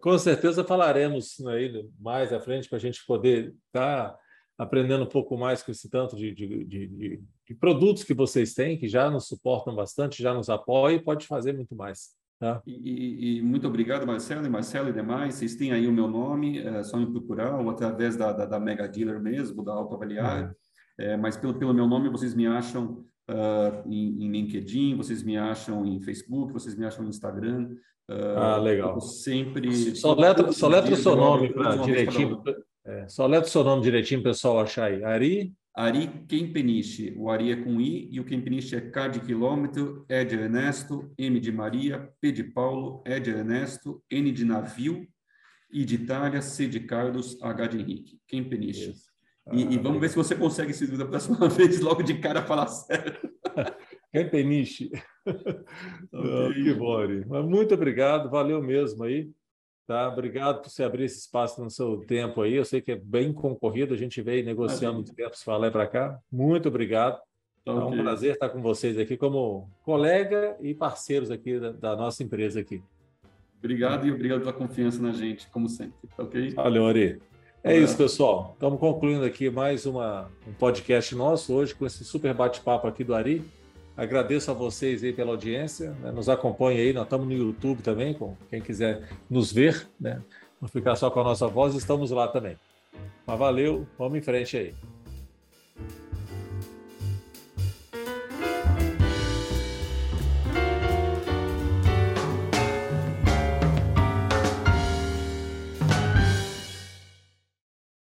[0.00, 4.18] Com certeza falaremos aí mais à frente para a gente poder estar tá
[4.58, 8.78] aprendendo um pouco mais com esse tanto de, de, de, de, produtos que vocês têm,
[8.78, 12.10] que já nos suportam bastante, já nos apoiam e pode fazer muito mais.
[12.38, 12.60] Tá?
[12.66, 15.36] E, e, muito obrigado, Marcelo e Marcelo e demais.
[15.36, 18.60] Vocês têm aí o meu nome, é só me procurar, ou através da, da, da
[18.60, 20.44] Mega Dealer mesmo, da Autoavaliar.
[20.44, 20.54] Uhum.
[20.98, 25.36] É, mas pelo, pelo meu nome, vocês me acham uh, em, em, LinkedIn, vocês me
[25.36, 27.70] acham em Facebook, vocês me acham no Instagram.
[28.10, 29.00] Uh, ah, legal.
[29.00, 29.94] Sempre.
[29.96, 32.42] Só letra, só letra o seu nome para direitinho.
[32.84, 35.04] É, só letra o seu nome direitinho, pessoal achar aí.
[35.04, 35.54] Ari?
[35.74, 37.14] Ari Kempeniche.
[37.16, 41.10] O Ari é com I e o Kempeniche é K de quilômetro, E de Ernesto,
[41.16, 45.06] M de Maria, P de Paulo, E de Ernesto, N de navio,
[45.72, 48.20] I de Itália, C de Carlos, H de Henrique.
[48.26, 48.90] Kempeniche.
[48.90, 49.11] Ah,
[49.50, 52.68] e, e, vamos ver se você consegue se da próxima vez logo de cara falar
[52.68, 53.16] sério.
[54.12, 54.90] Kempeniche.
[55.26, 55.60] okay.
[56.12, 57.42] Ah, que bom.
[57.42, 59.30] Muito obrigado, valeu mesmo aí.
[59.86, 60.08] Tá?
[60.08, 62.54] Obrigado por você abrir esse espaço no seu tempo aí.
[62.54, 65.70] Eu sei que é bem concorrido, a gente veio negociando os tempos para lá e
[65.70, 66.18] para cá.
[66.30, 67.20] Muito obrigado.
[67.64, 67.98] Tá okay.
[67.98, 72.22] É um prazer estar com vocês aqui como colega e parceiros aqui da, da nossa
[72.22, 72.82] empresa aqui.
[73.58, 76.08] Obrigado e obrigado pela confiança na gente, como sempre.
[76.16, 76.50] Tá ok?
[76.54, 77.31] Valeu, Ari.
[77.64, 78.50] É, é isso, pessoal.
[78.54, 83.14] Estamos concluindo aqui mais uma, um podcast nosso hoje com esse super bate-papo aqui do
[83.14, 83.44] Ari.
[83.96, 85.90] Agradeço a vocês aí pela audiência.
[86.00, 86.10] Né?
[86.10, 90.20] Nos acompanhe aí, nós estamos no YouTube também, com quem quiser nos ver, né?
[90.60, 92.56] Não ficar só com a nossa voz, estamos lá também.
[93.24, 94.74] Mas valeu, vamos em frente aí.